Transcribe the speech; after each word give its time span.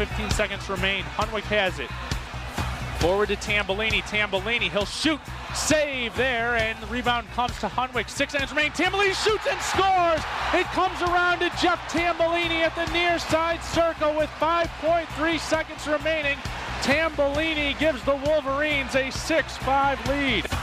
15 0.00 0.30
seconds 0.30 0.70
remain. 0.70 1.02
Hunwick 1.04 1.42
has 1.42 1.78
it. 1.78 1.90
Forward 3.02 3.28
to 3.28 3.36
Tambellini. 3.36 4.00
Tambellini, 4.00 4.70
he'll 4.70 4.86
shoot. 4.86 5.20
Save 5.54 6.16
there, 6.16 6.56
and 6.56 6.90
rebound 6.90 7.28
comes 7.32 7.52
to 7.60 7.66
Hunwick. 7.68 8.08
Six 8.08 8.32
seconds 8.32 8.50
remain. 8.50 8.70
Tambellini 8.70 9.12
shoots 9.12 9.46
and 9.46 9.60
scores. 9.60 10.22
It 10.54 10.64
comes 10.72 11.02
around 11.02 11.40
to 11.40 11.50
Jeff 11.60 11.78
Tambellini 11.92 12.62
at 12.64 12.74
the 12.76 12.90
near 12.94 13.18
side 13.18 13.62
circle 13.62 14.16
with 14.16 14.30
5.3 14.40 15.38
seconds 15.38 15.86
remaining. 15.86 16.38
Tambellini 16.80 17.78
gives 17.78 18.02
the 18.04 18.16
Wolverines 18.16 18.94
a 18.94 19.08
6-5 19.08 20.08
lead. 20.08 20.59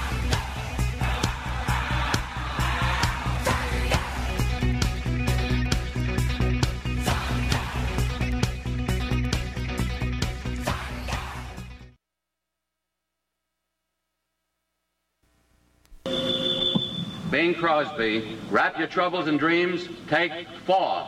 Bing 17.38 17.54
Crosby, 17.54 18.36
wrap 18.50 18.80
your 18.80 18.88
troubles 18.88 19.27
in 19.27 19.38
dreams, 19.38 19.88
take 20.08 20.32
four. 20.66 21.08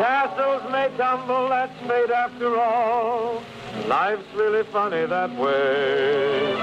Castles 0.00 0.62
may 0.72 0.88
tumble, 0.96 1.50
that's 1.50 1.78
fate 1.80 2.10
after 2.10 2.58
all. 2.58 3.42
Life's 3.86 4.24
really 4.34 4.62
funny 4.62 5.04
that 5.04 5.30
way. 5.36 6.56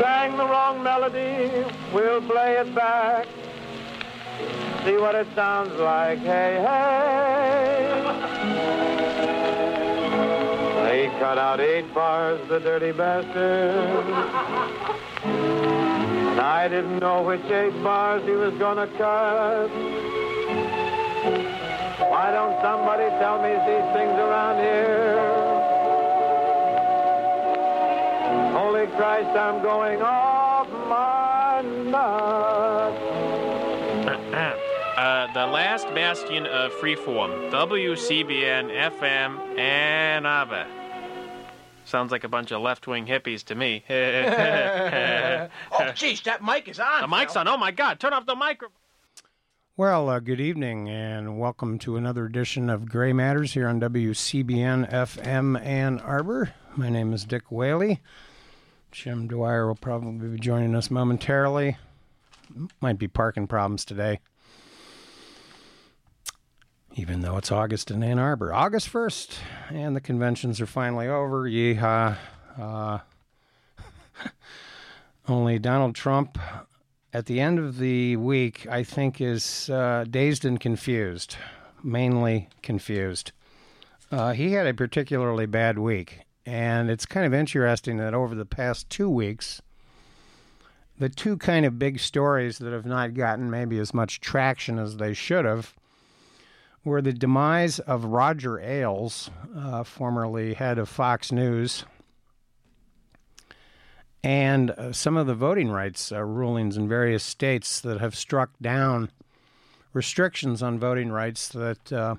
Sang 0.00 0.36
the 0.36 0.46
wrong 0.46 0.80
melody, 0.84 1.64
we'll 1.92 2.22
play 2.22 2.52
it 2.52 2.72
back. 2.72 3.26
See 4.84 4.96
what 4.98 5.16
it 5.16 5.26
sounds 5.34 5.72
like, 5.80 6.20
hey, 6.20 6.62
hey. 6.62 7.26
They 11.06 11.12
cut 11.20 11.38
out 11.38 11.60
eight 11.60 11.94
bars, 11.94 12.40
the 12.48 12.58
dirty 12.58 12.90
bastard. 12.90 14.06
And 15.22 16.40
I 16.40 16.66
didn't 16.66 16.98
know 16.98 17.22
which 17.22 17.44
eight 17.44 17.80
bars 17.84 18.24
he 18.24 18.32
was 18.32 18.52
gonna 18.54 18.88
cut. 18.98 19.70
Why 22.10 22.32
don't 22.32 22.60
somebody 22.60 23.08
tell 23.20 23.40
me 23.40 23.50
these 23.50 23.86
things 23.94 24.18
around 24.18 24.58
here? 24.58 25.14
Holy 28.58 28.88
Christ, 28.96 29.28
I'm 29.28 29.62
going 29.62 30.02
off 30.02 30.68
my 30.88 31.62
nut. 31.88 32.94
Uh, 34.96 35.30
the 35.34 35.46
last 35.46 35.84
bastion 35.88 36.46
of 36.46 36.72
freeform, 36.72 37.50
WCBN 37.50 38.70
FM 38.70 39.58
Ann 39.58 40.24
Arbor. 40.24 40.66
Sounds 41.86 42.10
like 42.10 42.24
a 42.24 42.28
bunch 42.28 42.50
of 42.52 42.60
left-wing 42.60 43.06
hippies 43.06 43.44
to 43.44 43.54
me. 43.54 43.84
Oh, 45.72 45.92
geez, 45.94 46.20
that 46.22 46.42
mic 46.42 46.68
is 46.68 46.80
on. 46.80 47.02
The 47.02 47.08
mic's 47.08 47.32
Phil. 47.34 47.40
on. 47.40 47.48
Oh 47.48 47.56
my 47.56 47.70
God! 47.70 48.00
Turn 48.00 48.12
off 48.12 48.26
the 48.26 48.34
microphone. 48.34 48.74
Well, 49.76 50.08
uh, 50.08 50.18
good 50.20 50.40
evening 50.40 50.88
and 50.88 51.38
welcome 51.38 51.78
to 51.80 51.96
another 51.96 52.24
edition 52.24 52.68
of 52.70 52.88
Gray 52.88 53.12
Matters 53.12 53.52
here 53.52 53.68
on 53.68 53.80
WCBN 53.80 54.90
FM 54.90 55.60
Ann 55.62 56.00
Arbor. 56.00 56.52
My 56.76 56.88
name 56.88 57.12
is 57.12 57.24
Dick 57.24 57.52
Whaley. 57.52 58.00
Jim 58.90 59.28
Dwyer 59.28 59.66
will 59.66 59.74
probably 59.76 60.28
be 60.28 60.38
joining 60.38 60.74
us 60.74 60.90
momentarily. 60.90 61.76
Might 62.80 62.98
be 62.98 63.08
parking 63.08 63.46
problems 63.46 63.84
today, 63.84 64.20
even 66.98 67.20
though 67.20 67.36
it's 67.36 67.52
August 67.52 67.90
in 67.90 68.02
Ann 68.02 68.18
Arbor. 68.18 68.54
August 68.54 68.90
1st, 68.90 69.36
and 69.68 69.94
the 69.94 70.00
conventions 70.00 70.62
are 70.62 70.66
finally 70.66 71.06
over. 71.06 71.42
Yeehaw. 71.42 72.16
Uh, 72.58 72.98
only 75.28 75.58
Donald 75.58 75.94
Trump 75.94 76.38
at 77.12 77.26
the 77.26 77.38
end 77.38 77.58
of 77.58 77.76
the 77.78 78.16
week, 78.16 78.66
I 78.66 78.82
think, 78.82 79.20
is 79.20 79.68
uh, 79.68 80.06
dazed 80.08 80.46
and 80.46 80.58
confused, 80.58 81.36
mainly 81.82 82.48
confused. 82.62 83.32
Uh, 84.10 84.32
he 84.32 84.52
had 84.52 84.66
a 84.66 84.72
particularly 84.72 85.44
bad 85.44 85.78
week, 85.78 86.20
and 86.46 86.90
it's 86.90 87.04
kind 87.04 87.26
of 87.26 87.34
interesting 87.34 87.98
that 87.98 88.14
over 88.14 88.34
the 88.34 88.46
past 88.46 88.88
two 88.88 89.10
weeks, 89.10 89.60
the 90.98 91.10
two 91.10 91.36
kind 91.36 91.66
of 91.66 91.78
big 91.78 92.00
stories 92.00 92.56
that 92.56 92.72
have 92.72 92.86
not 92.86 93.12
gotten 93.12 93.50
maybe 93.50 93.78
as 93.78 93.92
much 93.92 94.18
traction 94.20 94.78
as 94.78 94.96
they 94.96 95.12
should 95.12 95.44
have 95.44 95.74
were 96.86 97.02
the 97.02 97.12
demise 97.12 97.80
of 97.80 98.04
Roger 98.04 98.60
Ailes, 98.60 99.28
uh, 99.56 99.82
formerly 99.82 100.54
head 100.54 100.78
of 100.78 100.88
Fox 100.88 101.32
News, 101.32 101.84
and 104.22 104.70
uh, 104.70 104.92
some 104.92 105.16
of 105.16 105.26
the 105.26 105.34
voting 105.34 105.68
rights 105.68 106.12
uh, 106.12 106.22
rulings 106.22 106.76
in 106.76 106.88
various 106.88 107.24
states 107.24 107.80
that 107.80 107.98
have 107.98 108.14
struck 108.14 108.50
down 108.62 109.10
restrictions 109.94 110.62
on 110.62 110.78
voting 110.78 111.10
rights 111.10 111.48
that 111.48 111.92
uh, 111.92 112.14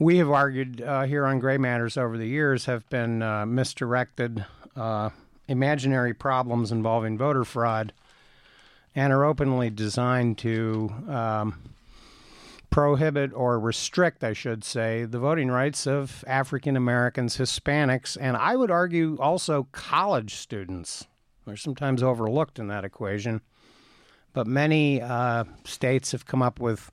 we 0.00 0.18
have 0.18 0.30
argued 0.30 0.82
uh, 0.82 1.04
here 1.04 1.24
on 1.24 1.38
Gray 1.38 1.56
Matters 1.56 1.96
over 1.96 2.18
the 2.18 2.26
years 2.26 2.64
have 2.64 2.88
been 2.90 3.22
uh, 3.22 3.46
misdirected, 3.46 4.44
imaginary 5.46 6.12
problems 6.12 6.72
involving 6.72 7.16
voter 7.16 7.44
fraud, 7.44 7.92
and 8.96 9.12
are 9.12 9.24
openly 9.24 9.70
designed 9.70 10.38
to 10.38 10.92
um, 11.08 11.70
prohibit 12.70 13.32
or 13.34 13.58
restrict, 13.58 14.22
I 14.22 14.32
should 14.32 14.64
say, 14.64 15.04
the 15.04 15.18
voting 15.18 15.50
rights 15.50 15.86
of 15.86 16.24
African 16.26 16.76
Americans, 16.76 17.36
Hispanics, 17.36 18.16
and 18.18 18.36
I 18.36 18.56
would 18.56 18.70
argue 18.70 19.16
also 19.20 19.68
college 19.72 20.36
students. 20.36 21.06
They're 21.46 21.56
sometimes 21.56 22.02
overlooked 22.02 22.58
in 22.58 22.68
that 22.68 22.84
equation. 22.84 23.40
But 24.32 24.46
many 24.46 25.02
uh, 25.02 25.44
states 25.64 26.12
have 26.12 26.24
come 26.24 26.40
up 26.40 26.60
with 26.60 26.92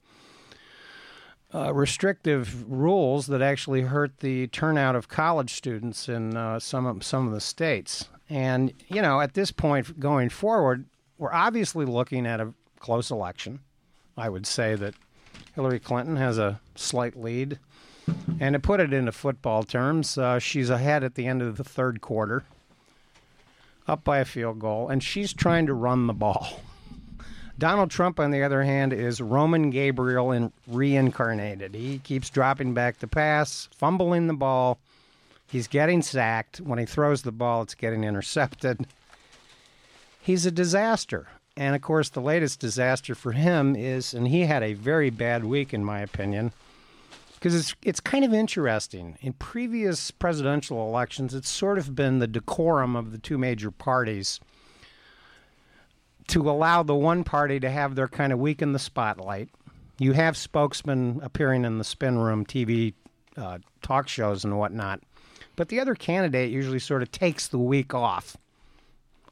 uh, 1.54 1.74
restrictive 1.74 2.70
rules 2.70 3.28
that 3.28 3.42
actually 3.42 3.82
hurt 3.82 4.20
the 4.20 4.48
turnout 4.48 4.96
of 4.96 5.08
college 5.08 5.54
students 5.54 6.10
in 6.10 6.36
uh, 6.36 6.60
some 6.60 6.86
of, 6.86 7.04
some 7.04 7.28
of 7.28 7.34
the 7.34 7.40
states. 7.40 8.10
And 8.30 8.74
you 8.88 9.02
know, 9.02 9.22
at 9.22 9.36
this 9.36 9.52
point 9.52 10.00
going 10.00 10.30
forward, 10.30 10.86
we're 11.18 11.34
obviously 11.34 11.86
looking 11.86 12.26
at 12.26 12.42
a 12.42 12.54
close 12.80 13.12
election. 13.12 13.60
I 14.18 14.30
would 14.30 14.48
say 14.48 14.76
that 14.76 14.96
Hillary 15.58 15.80
Clinton 15.80 16.18
has 16.18 16.38
a 16.38 16.60
slight 16.76 17.20
lead. 17.20 17.58
And 18.40 18.54
to 18.54 18.60
put 18.60 18.80
it 18.80 18.94
into 18.94 19.12
football 19.12 19.64
terms, 19.64 20.16
uh, 20.16 20.38
she's 20.38 20.70
ahead 20.70 21.04
at 21.04 21.16
the 21.16 21.26
end 21.26 21.42
of 21.42 21.58
the 21.58 21.64
third 21.64 22.00
quarter, 22.00 22.44
up 23.88 24.04
by 24.04 24.20
a 24.20 24.26
field 24.26 24.60
goal, 24.60 24.88
and 24.88 25.02
she's 25.02 25.34
trying 25.34 25.66
to 25.66 25.74
run 25.74 26.06
the 26.06 26.14
ball. 26.14 26.62
Donald 27.58 27.90
Trump, 27.90 28.20
on 28.20 28.30
the 28.30 28.44
other 28.44 28.62
hand, 28.62 28.94
is 28.94 29.20
Roman 29.20 29.72
Gabriel 29.72 30.32
in 30.32 30.54
reincarnated. 30.68 31.74
He 31.74 31.98
keeps 31.98 32.30
dropping 32.30 32.76
back 32.76 33.00
the 33.00 33.08
pass, 33.08 33.68
fumbling 33.76 34.28
the 34.28 34.36
ball. 34.36 34.78
He's 35.48 35.68
getting 35.68 36.04
sacked. 36.04 36.58
When 36.58 36.78
he 36.78 36.86
throws 36.86 37.24
the 37.24 37.32
ball, 37.32 37.64
it's 37.64 37.74
getting 37.74 38.04
intercepted. 38.04 38.86
He's 40.22 40.46
a 40.46 40.52
disaster. 40.52 41.30
And 41.58 41.76
of 41.76 41.82
course, 41.82 42.10
the 42.10 42.22
latest 42.22 42.60
disaster 42.60 43.16
for 43.16 43.32
him 43.32 43.76
is, 43.76 44.14
and 44.14 44.28
he 44.28 44.42
had 44.42 44.62
a 44.62 44.74
very 44.74 45.10
bad 45.10 45.44
week, 45.44 45.74
in 45.74 45.84
my 45.84 46.02
opinion, 46.02 46.54
because 47.34 47.56
it's 47.56 47.76
it's 47.82 48.00
kind 48.00 48.24
of 48.24 48.32
interesting. 48.32 49.18
In 49.22 49.34
previous 49.34 50.12
presidential 50.12 50.88
elections, 50.88 51.34
it's 51.34 51.50
sort 51.50 51.80
of 51.80 51.96
been 51.96 52.20
the 52.20 52.28
decorum 52.28 52.96
of 52.96 53.12
the 53.12 53.18
two 53.18 53.40
major 53.40 53.72
parties 53.72 54.40
to 56.28 56.48
allow 56.48 56.84
the 56.84 56.96
one 56.96 57.24
party 57.24 57.60
to 57.60 57.72
have 57.72 57.96
their 57.96 58.08
kind 58.08 58.32
of 58.32 58.38
week 58.38 58.62
in 58.62 58.74
the 58.74 58.80
spotlight. 58.80 59.50
You 59.98 60.12
have 60.12 60.38
spokesmen 60.38 61.22
appearing 61.24 61.66
in 61.66 61.80
the 61.80 61.84
spin 61.84 62.20
room, 62.20 62.46
TV 62.46 62.94
uh, 63.36 63.58
talk 63.82 64.08
shows, 64.08 64.46
and 64.46 64.60
whatnot, 64.60 65.02
but 65.56 65.70
the 65.70 65.80
other 65.80 65.96
candidate 65.96 66.52
usually 66.52 66.78
sort 66.78 67.02
of 67.02 67.12
takes 67.12 67.48
the 67.48 67.58
week 67.58 67.96
off. 67.96 68.38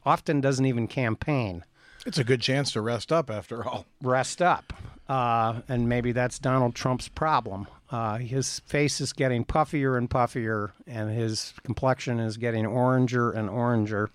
Often 0.07 0.41
doesn't 0.41 0.65
even 0.65 0.87
campaign 0.87 1.63
It's 2.05 2.19
a 2.19 2.23
good 2.23 2.41
chance 2.41 2.71
to 2.73 2.81
rest 2.81 3.11
up 3.11 3.29
after 3.29 3.67
all. 3.67 3.85
rest 4.01 4.41
up. 4.41 4.73
Uh, 5.09 5.61
and 5.67 5.89
maybe 5.89 6.11
that's 6.11 6.39
Donald 6.39 6.75
Trump's 6.75 7.07
problem. 7.07 7.67
Uh, 7.91 8.17
his 8.17 8.59
face 8.61 8.99
is 8.99 9.13
getting 9.13 9.45
puffier 9.45 9.97
and 9.97 10.09
puffier, 10.09 10.71
and 10.87 11.09
his 11.11 11.53
complexion 11.63 12.19
is 12.19 12.37
getting 12.37 12.65
oranger 12.65 13.35
and 13.35 13.49
oranger. 13.49 14.09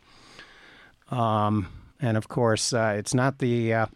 Um, 1.11 1.69
and 2.01 2.17
of 2.17 2.29
course, 2.29 2.73
uh, 2.73 2.95
it's 2.97 3.15
not 3.15 3.39
the 3.39 3.75
uh, 3.75 3.87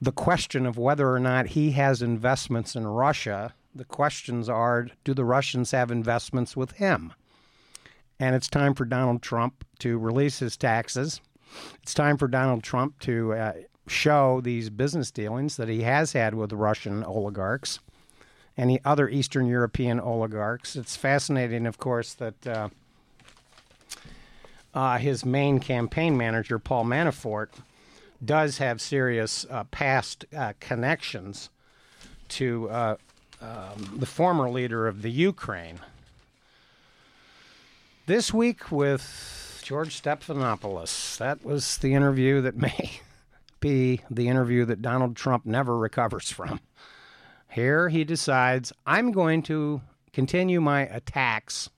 the 0.00 0.12
question 0.12 0.66
of 0.66 0.78
whether 0.78 1.12
or 1.12 1.20
not 1.20 1.48
he 1.48 1.72
has 1.72 2.02
investments 2.02 2.76
in 2.76 2.86
Russia. 2.86 3.54
The 3.74 3.84
questions 3.84 4.48
are: 4.48 4.88
Do 5.04 5.14
the 5.14 5.24
Russians 5.24 5.72
have 5.72 5.90
investments 5.90 6.56
with 6.56 6.72
him? 6.72 7.12
And 8.20 8.36
it's 8.36 8.48
time 8.48 8.74
for 8.74 8.84
Donald 8.84 9.22
Trump 9.22 9.64
to 9.80 9.98
release 9.98 10.38
his 10.38 10.56
taxes. 10.56 11.20
It's 11.82 11.94
time 11.94 12.16
for 12.16 12.28
Donald 12.28 12.62
Trump 12.62 12.98
to 13.00 13.32
uh, 13.32 13.52
show 13.86 14.40
these 14.40 14.70
business 14.70 15.10
dealings 15.10 15.56
that 15.56 15.68
he 15.68 15.82
has 15.82 16.12
had 16.12 16.34
with 16.34 16.52
Russian 16.52 17.02
oligarchs 17.02 17.80
and 18.56 18.68
the 18.68 18.80
other 18.84 19.08
Eastern 19.08 19.46
European 19.46 19.98
oligarchs. 19.98 20.76
It's 20.76 20.96
fascinating, 20.96 21.66
of 21.66 21.78
course, 21.78 22.14
that 22.14 22.46
uh, 22.46 22.68
uh, 24.74 24.98
his 24.98 25.24
main 25.24 25.60
campaign 25.60 26.16
manager, 26.16 26.58
Paul 26.58 26.84
Manafort, 26.84 27.48
does 28.24 28.58
have 28.58 28.80
serious 28.80 29.46
uh, 29.50 29.64
past 29.64 30.26
uh, 30.36 30.52
connections 30.60 31.48
to 32.28 32.68
uh, 32.68 32.96
um, 33.40 33.96
the 33.96 34.06
former 34.06 34.48
leader 34.50 34.86
of 34.86 35.02
the 35.02 35.10
Ukraine. 35.10 35.80
This 38.06 38.34
week 38.34 38.70
with 38.70 39.02
George 39.70 40.02
Stephanopoulos. 40.02 41.16
That 41.18 41.44
was 41.44 41.78
the 41.78 41.94
interview 41.94 42.40
that 42.40 42.56
may 42.56 42.90
be 43.60 44.00
the 44.10 44.26
interview 44.26 44.64
that 44.64 44.82
Donald 44.82 45.14
Trump 45.14 45.46
never 45.46 45.78
recovers 45.78 46.28
from. 46.28 46.58
Here 47.48 47.88
he 47.88 48.02
decides, 48.02 48.72
I'm 48.84 49.12
going 49.12 49.44
to 49.44 49.80
continue 50.12 50.60
my 50.60 50.86
attacks 50.86 51.70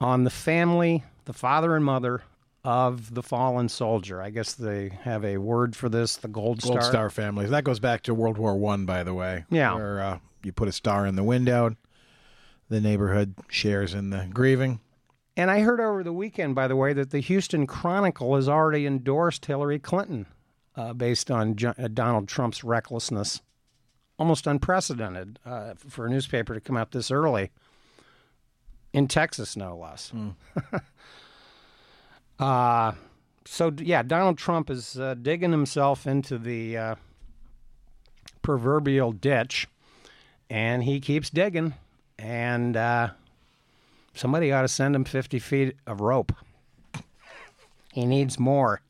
on 0.00 0.22
the 0.22 0.30
family, 0.30 1.02
the 1.24 1.32
father 1.32 1.74
and 1.74 1.84
mother 1.84 2.22
of 2.62 3.12
the 3.12 3.22
fallen 3.24 3.68
soldier. 3.68 4.22
I 4.22 4.30
guess 4.30 4.52
they 4.52 4.90
have 5.02 5.24
a 5.24 5.38
word 5.38 5.74
for 5.74 5.88
this, 5.88 6.14
the 6.14 6.28
Gold 6.28 6.62
Star. 6.62 6.74
Gold 6.74 6.84
Star 6.84 7.10
families. 7.10 7.50
That 7.50 7.64
goes 7.64 7.80
back 7.80 8.04
to 8.04 8.14
World 8.14 8.38
War 8.38 8.56
One, 8.56 8.86
by 8.86 9.02
the 9.02 9.12
way. 9.12 9.44
Yeah. 9.50 9.74
Where 9.74 10.00
uh, 10.00 10.18
you 10.44 10.52
put 10.52 10.68
a 10.68 10.72
star 10.72 11.04
in 11.04 11.16
the 11.16 11.24
window, 11.24 11.74
the 12.68 12.80
neighborhood 12.80 13.34
shares 13.48 13.92
in 13.92 14.10
the 14.10 14.28
grieving. 14.32 14.78
And 15.36 15.50
I 15.50 15.60
heard 15.60 15.80
over 15.80 16.02
the 16.02 16.12
weekend, 16.12 16.54
by 16.54 16.68
the 16.68 16.76
way, 16.76 16.92
that 16.92 17.10
the 17.10 17.20
Houston 17.20 17.66
Chronicle 17.66 18.34
has 18.36 18.48
already 18.48 18.86
endorsed 18.86 19.46
Hillary 19.46 19.78
Clinton 19.78 20.26
uh, 20.76 20.92
based 20.92 21.30
on 21.30 21.56
uh, 21.64 21.88
Donald 21.92 22.28
Trump's 22.28 22.64
recklessness. 22.64 23.40
Almost 24.18 24.46
unprecedented 24.46 25.38
uh, 25.46 25.74
for 25.76 26.06
a 26.06 26.10
newspaper 26.10 26.54
to 26.54 26.60
come 26.60 26.76
out 26.76 26.90
this 26.90 27.10
early. 27.10 27.50
In 28.92 29.06
Texas, 29.06 29.56
no 29.56 29.76
less. 29.76 30.12
uh, 32.38 32.92
so, 33.46 33.72
yeah, 33.78 34.02
Donald 34.02 34.36
Trump 34.36 34.68
is 34.68 34.98
uh, 34.98 35.14
digging 35.14 35.52
himself 35.52 36.06
into 36.06 36.38
the 36.38 36.76
uh, 36.76 36.94
proverbial 38.42 39.12
ditch, 39.12 39.68
and 40.50 40.84
he 40.84 41.00
keeps 41.00 41.30
digging. 41.30 41.74
And 42.18 42.76
uh, 42.76 43.10
somebody 44.14 44.52
ought 44.52 44.62
to 44.62 44.68
send 44.68 44.94
him 44.94 45.04
50 45.04 45.38
feet 45.38 45.76
of 45.86 46.00
rope. 46.00 46.32
He 47.92 48.06
needs 48.06 48.38
more. 48.38 48.80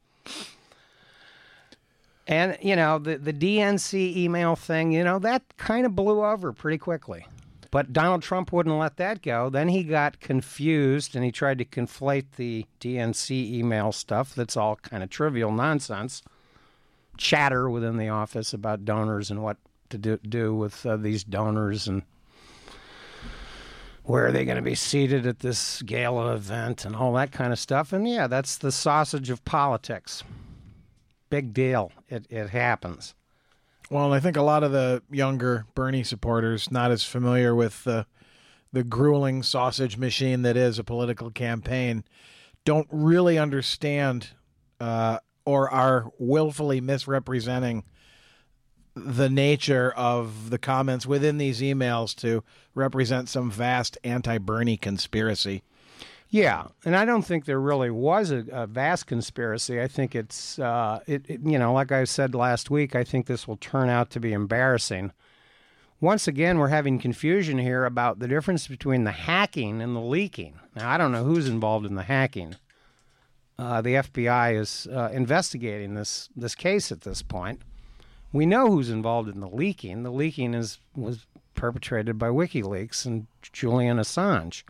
And, 2.26 2.56
you 2.61 2.76
know, 2.76 2.99
the, 2.99 3.17
the 3.19 3.32
DNC 3.32 4.17
email 4.17 4.55
thing, 4.55 4.93
you 4.93 5.02
know, 5.02 5.19
that 5.19 5.43
kind 5.56 5.84
of 5.84 5.96
blew 5.96 6.25
over 6.25 6.52
pretty 6.52 6.78
quickly. 6.78 7.26
But 7.70 7.93
Donald 7.93 8.22
Trump 8.22 8.52
wouldn't 8.52 8.76
let 8.76 8.96
that 8.96 9.22
go. 9.22 9.49
Then 9.49 9.69
he 9.69 9.84
got 9.84 10.20
confused 10.20 11.14
and 11.14 11.25
he 11.25 11.31
tried 11.31 11.58
to 11.58 11.64
conflate 11.64 12.26
the 12.37 12.66
DNC 12.81 13.31
email 13.31 13.93
stuff 13.93 14.34
that's 14.34 14.56
all 14.56 14.76
kind 14.76 15.02
of 15.02 15.11
trivial 15.11 15.52
nonsense, 15.52 16.23
chatter 17.16 17.70
within 17.70 17.96
the 17.96 18.08
office 18.08 18.52
about 18.52 18.84
donors 18.84 19.31
and 19.31 19.43
what 19.43 19.56
to 19.90 19.99
do, 19.99 20.19
do 20.19 20.55
with 20.55 20.84
uh, 20.84 20.96
these 20.96 21.23
donors 21.25 21.87
and 21.87 22.02
where 24.05 24.26
are 24.26 24.32
they 24.32 24.44
going 24.44 24.56
to 24.56 24.62
be 24.62 24.75
seated 24.75 25.26
at 25.26 25.41
this 25.41 25.82
gala 25.82 26.35
event 26.35 26.85
and 26.85 26.97
all 26.97 27.12
that 27.14 27.32
kind 27.32 27.52
of 27.52 27.58
stuff. 27.58 27.93
And 27.93 28.08
yeah, 28.08 28.26
that's 28.26 28.56
the 28.56 28.73
sausage 28.73 29.31
of 29.31 29.44
politics. 29.44 30.23
Big 31.29 31.52
deal. 31.52 31.93
It, 32.08 32.26
it 32.31 32.49
happens. 32.49 33.14
Well, 33.91 34.12
I 34.12 34.20
think 34.20 34.37
a 34.37 34.43
lot 34.43 34.62
of 34.62 34.73
the 34.73 35.02
younger 35.11 35.67
Bernie 35.75 36.05
supporters, 36.05 36.70
not 36.70 36.91
as 36.91 37.05
familiar 37.05 37.55
with 37.55 37.85
the 37.85 38.06
the 38.73 38.85
grueling 38.85 39.43
sausage 39.43 39.97
machine 39.97 40.43
that 40.43 40.56
is 40.56 40.79
a 40.79 40.85
political 40.85 41.29
campaign, 41.32 42.05
don't 42.64 42.87
really 42.93 43.37
understand 43.37 44.29
uh, 44.79 45.19
or 45.44 45.69
are 45.69 46.12
willfully 46.20 46.81
misrepresenting 46.81 47.82
the 48.94 49.31
nature 49.31 49.92
of 49.92 50.50
the 50.50 50.58
comments 50.58 51.06
within 51.06 51.38
these 51.38 51.60
emails 51.60 52.14
to 52.16 52.42
represent 52.75 53.28
some 53.28 53.50
vast 53.50 53.96
anti-Bernie 54.04 54.76
conspiracy. 54.76 55.62
Yeah, 56.28 56.69
and 56.84 56.96
I 56.96 57.04
don't 57.04 57.22
think 57.22 57.44
there 57.44 57.60
really 57.60 57.90
was 57.90 58.31
a, 58.31 58.44
a 58.52 58.66
vast 58.66 59.06
conspiracy. 59.06 59.81
I 59.81 59.88
think 59.88 60.14
it's, 60.14 60.60
uh, 60.60 61.00
it, 61.06 61.25
it, 61.28 61.40
you 61.44 61.58
know, 61.58 61.72
like 61.72 61.90
I 61.90 62.04
said 62.04 62.37
last 62.37 62.70
week, 62.70 62.94
I 62.94 63.02
think 63.02 63.26
this 63.26 63.48
will 63.48 63.56
turn 63.56 63.88
out 63.88 64.10
to 64.10 64.20
be 64.20 64.32
embarrassing. 64.32 65.12
Once 66.00 66.28
again, 66.28 66.58
we're 66.58 66.69
having 66.69 66.98
confusion 66.98 67.58
here 67.58 67.84
about 67.84 68.20
the 68.20 68.28
difference 68.28 68.69
between 68.69 69.04
the 69.04 69.10
hacking 69.10 69.82
and 69.82 69.94
the 69.94 70.00
leaking. 70.00 70.58
Now, 70.76 70.88
I 70.88 70.98
don't 70.98 71.12
know 71.12 71.25
who's 71.25 71.48
involved 71.48 71.84
in 71.84 71.96
the 71.96 72.04
hacking. 72.04 72.54
Uh, 73.58 73.82
the 73.82 73.94
FBI 73.94 74.58
is 74.58 74.88
uh, 74.90 75.10
investigating 75.12 75.94
this 75.94 76.31
this 76.34 76.54
case 76.54 76.90
at 76.90 77.02
this 77.02 77.20
point. 77.20 77.60
We 78.32 78.46
know 78.46 78.68
who's 78.68 78.90
involved 78.90 79.28
in 79.28 79.40
the 79.40 79.48
leaking. 79.48 80.02
The 80.02 80.12
leaking 80.12 80.54
is 80.54 80.78
was 80.94 81.26
perpetrated 81.54 82.18
by 82.18 82.28
WikiLeaks 82.28 83.04
and 83.04 83.26
Julian 83.42 83.98
Assange. 83.98 84.62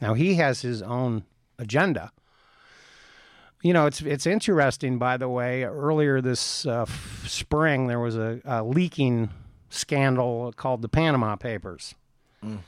Now 0.00 0.14
he 0.14 0.34
has 0.34 0.62
his 0.62 0.82
own 0.82 1.24
agenda. 1.58 2.12
You 3.62 3.74
know, 3.74 3.86
it's 3.86 4.00
it's 4.00 4.26
interesting. 4.26 4.98
By 4.98 5.16
the 5.16 5.28
way, 5.28 5.64
earlier 5.64 6.20
this 6.20 6.64
uh, 6.64 6.82
f- 6.82 7.24
spring 7.26 7.86
there 7.86 8.00
was 8.00 8.16
a, 8.16 8.40
a, 8.44 8.62
leaking 8.62 9.30
scandal 9.68 10.52
called 10.56 10.80
the 10.80 10.88
Panama 10.88 11.36
Papers, 11.36 11.94
mm. 12.42 12.58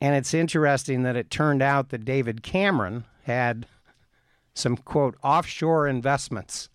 and 0.00 0.14
it's 0.14 0.32
interesting 0.32 1.02
that 1.02 1.16
it 1.16 1.30
turned 1.30 1.60
out 1.60 1.90
that 1.90 2.06
David 2.06 2.42
Cameron 2.42 3.04
had 3.24 3.66
some 4.54 4.76
quote 4.76 5.16
offshore 5.22 5.86
investments. 5.86 6.70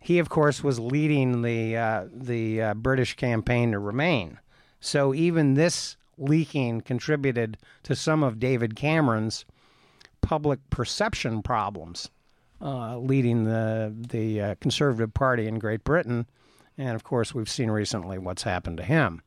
He, 0.00 0.18
of 0.18 0.28
course, 0.28 0.64
was 0.64 0.80
leading 0.80 1.42
the 1.42 1.76
uh, 1.76 2.04
the 2.12 2.62
uh, 2.62 2.74
British 2.74 3.16
campaign 3.16 3.72
to 3.72 3.78
remain. 3.78 4.38
So 4.80 5.14
even 5.14 5.54
this 5.54 5.96
leaking 6.16 6.82
contributed 6.82 7.58
to 7.82 7.94
some 7.94 8.22
of 8.22 8.38
David 8.38 8.76
Cameron's 8.76 9.44
public 10.22 10.58
perception 10.70 11.42
problems, 11.42 12.10
uh, 12.62 12.98
leading 12.98 13.44
the 13.44 13.94
the 13.94 14.40
uh, 14.40 14.54
Conservative 14.60 15.12
Party 15.12 15.46
in 15.46 15.58
Great 15.58 15.84
Britain, 15.84 16.26
and 16.78 16.94
of 16.94 17.04
course 17.04 17.34
we've 17.34 17.50
seen 17.50 17.70
recently 17.70 18.18
what's 18.18 18.42
happened 18.42 18.78
to 18.78 18.84
him. 18.84 19.22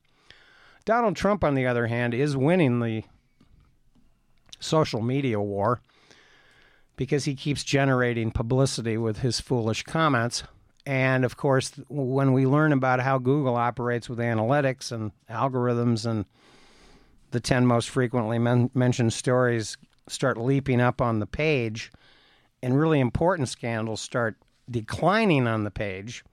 Donald 0.86 1.16
Trump, 1.16 1.44
on 1.44 1.56
the 1.56 1.66
other 1.66 1.88
hand, 1.88 2.14
is 2.14 2.36
winning 2.36 2.80
the 2.80 3.04
social 4.60 5.02
media 5.02 5.40
war 5.40 5.82
because 6.96 7.26
he 7.26 7.36
keeps 7.36 7.64
generating 7.64 8.32
publicity 8.32 8.98
with 8.98 9.20
his 9.20 9.40
foolish 9.40 9.84
comments. 9.84 10.44
And 10.86 11.24
of 11.24 11.38
course, 11.38 11.72
when 11.88 12.34
we 12.34 12.46
learn 12.46 12.74
about 12.74 13.00
how 13.00 13.18
Google 13.18 13.56
operates 13.56 14.10
with 14.10 14.20
analytics 14.20 14.92
and 14.92 15.12
algorithms 15.30 16.06
and 16.06 16.26
the 17.32 17.40
10 17.40 17.66
most 17.66 17.90
frequently 17.90 18.38
men- 18.38 18.70
mentioned 18.74 19.14
stories 19.14 19.78
start 20.08 20.38
leaping 20.38 20.82
up 20.82 21.02
on 21.02 21.20
the 21.20 21.26
page 21.26 21.92
and 22.62 22.80
really 22.80 23.00
important 23.00 23.50
scandals 23.50 24.02
start 24.02 24.38
declining 24.70 25.48
on 25.48 25.64
the 25.64 25.72
page, 25.72 26.24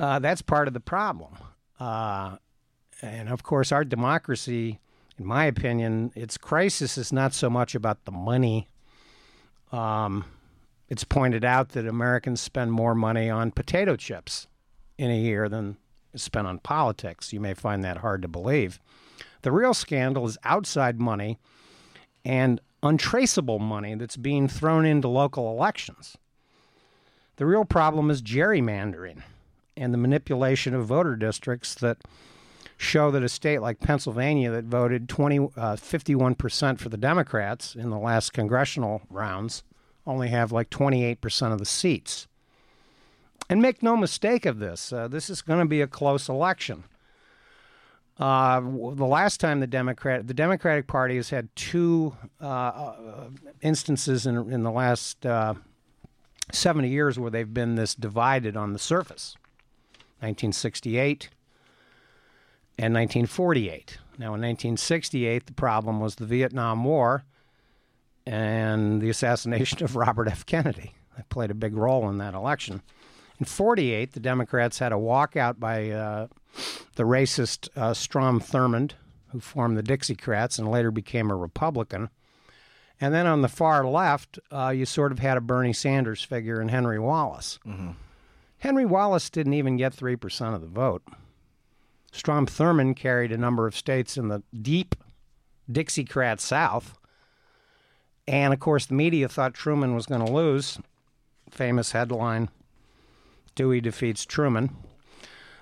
uh, 0.00 0.18
that's 0.18 0.42
part 0.42 0.68
of 0.68 0.74
the 0.74 0.80
problem. 0.80 1.36
Uh, 1.78 2.36
and 3.00 3.28
of 3.28 3.42
course, 3.42 3.70
our 3.70 3.84
democracy, 3.84 4.80
in 5.16 5.24
my 5.24 5.44
opinion, 5.44 6.12
its 6.16 6.36
crisis 6.36 6.98
is 6.98 7.12
not 7.12 7.32
so 7.32 7.48
much 7.48 7.74
about 7.74 8.04
the 8.04 8.10
money. 8.10 8.68
Um, 9.70 10.24
it's 10.88 11.04
pointed 11.04 11.44
out 11.44 11.70
that 11.70 11.86
Americans 11.86 12.40
spend 12.40 12.72
more 12.72 12.94
money 12.94 13.28
on 13.28 13.50
potato 13.50 13.96
chips 13.96 14.46
in 14.96 15.10
a 15.10 15.18
year 15.18 15.48
than 15.48 15.76
is 16.12 16.22
spent 16.22 16.46
on 16.46 16.58
politics. 16.58 17.32
You 17.32 17.40
may 17.40 17.54
find 17.54 17.84
that 17.84 17.98
hard 17.98 18.22
to 18.22 18.28
believe. 18.28 18.80
The 19.42 19.52
real 19.52 19.74
scandal 19.74 20.26
is 20.26 20.38
outside 20.44 20.98
money 20.98 21.38
and 22.24 22.60
untraceable 22.82 23.58
money 23.58 23.94
that's 23.94 24.16
being 24.16 24.48
thrown 24.48 24.84
into 24.84 25.08
local 25.08 25.50
elections. 25.50 26.16
The 27.36 27.46
real 27.46 27.64
problem 27.64 28.10
is 28.10 28.22
gerrymandering 28.22 29.22
and 29.76 29.94
the 29.94 29.98
manipulation 29.98 30.74
of 30.74 30.86
voter 30.86 31.14
districts 31.14 31.74
that 31.76 31.98
show 32.76 33.10
that 33.10 33.22
a 33.22 33.28
state 33.28 33.60
like 33.60 33.80
Pennsylvania 33.80 34.50
that 34.50 34.64
voted 34.64 35.08
20, 35.08 35.38
uh, 35.38 35.76
51% 35.76 36.78
for 36.78 36.88
the 36.88 36.96
Democrats 36.96 37.74
in 37.74 37.90
the 37.90 37.98
last 37.98 38.32
congressional 38.32 39.02
rounds 39.10 39.62
only 40.08 40.28
have 40.28 40.50
like 40.50 40.70
28% 40.70 41.52
of 41.52 41.58
the 41.58 41.66
seats. 41.66 42.26
And 43.50 43.62
make 43.62 43.82
no 43.82 43.96
mistake 43.96 44.44
of 44.46 44.58
this, 44.58 44.92
uh, 44.92 45.08
this 45.08 45.30
is 45.30 45.42
going 45.42 45.60
to 45.60 45.66
be 45.66 45.80
a 45.80 45.86
close 45.86 46.28
election. 46.28 46.84
Uh, 48.18 48.60
the 48.60 49.06
last 49.06 49.38
time 49.38 49.60
the 49.60 49.66
Democrat, 49.66 50.26
the 50.26 50.34
Democratic 50.34 50.88
Party 50.88 51.16
has 51.16 51.30
had 51.30 51.54
two 51.54 52.16
uh, 52.42 52.46
uh, 52.46 53.28
instances 53.60 54.26
in 54.26 54.36
in 54.52 54.64
the 54.64 54.72
last 54.72 55.24
uh, 55.24 55.54
seventy 56.50 56.88
years 56.88 57.16
where 57.16 57.30
they've 57.30 57.54
been 57.54 57.76
this 57.76 57.94
divided 57.94 58.56
on 58.56 58.72
the 58.72 58.78
surface. 58.78 59.36
1968 60.18 61.28
and 62.76 62.92
1948. 62.92 63.98
Now, 64.18 64.34
in 64.34 64.42
1968, 64.42 65.46
the 65.46 65.52
problem 65.52 66.00
was 66.00 66.16
the 66.16 66.26
Vietnam 66.26 66.82
War 66.82 67.24
and 68.28 69.00
the 69.00 69.08
assassination 69.08 69.82
of 69.82 69.96
Robert 69.96 70.28
F. 70.28 70.44
Kennedy. 70.44 70.92
That 71.16 71.28
played 71.30 71.50
a 71.50 71.54
big 71.54 71.74
role 71.74 72.08
in 72.10 72.18
that 72.18 72.34
election. 72.34 72.82
In 73.38 73.46
48, 73.46 74.12
the 74.12 74.20
Democrats 74.20 74.78
had 74.78 74.92
a 74.92 74.96
walkout 74.96 75.58
by 75.58 75.90
uh, 75.90 76.26
the 76.96 77.04
racist 77.04 77.68
uh, 77.74 77.94
Strom 77.94 78.40
Thurmond, 78.40 78.92
who 79.28 79.40
formed 79.40 79.78
the 79.78 79.82
Dixiecrats 79.82 80.58
and 80.58 80.70
later 80.70 80.90
became 80.90 81.30
a 81.30 81.36
Republican. 81.36 82.10
And 83.00 83.14
then 83.14 83.26
on 83.26 83.40
the 83.42 83.48
far 83.48 83.86
left, 83.86 84.38
uh, 84.50 84.74
you 84.76 84.84
sort 84.84 85.12
of 85.12 85.20
had 85.20 85.38
a 85.38 85.40
Bernie 85.40 85.72
Sanders 85.72 86.22
figure 86.22 86.60
in 86.60 86.68
Henry 86.68 86.98
Wallace. 86.98 87.58
Henry 88.58 88.84
Wallace 88.84 89.30
didn't 89.30 89.54
even 89.54 89.76
get 89.76 89.94
3% 89.96 90.54
of 90.54 90.60
the 90.60 90.66
vote. 90.66 91.02
Strom 92.12 92.46
Thurmond 92.46 92.96
carried 92.96 93.32
a 93.32 93.38
number 93.38 93.66
of 93.66 93.76
states 93.76 94.16
in 94.16 94.28
the 94.28 94.42
deep 94.60 94.96
Dixiecrat 95.70 96.40
South. 96.40 96.98
And 98.28 98.52
of 98.52 98.60
course, 98.60 98.84
the 98.84 98.94
media 98.94 99.26
thought 99.26 99.54
Truman 99.54 99.94
was 99.94 100.04
going 100.04 100.24
to 100.24 100.30
lose. 100.30 100.78
Famous 101.50 101.92
headline 101.92 102.50
Dewey 103.54 103.80
defeats 103.80 104.26
Truman. 104.26 104.76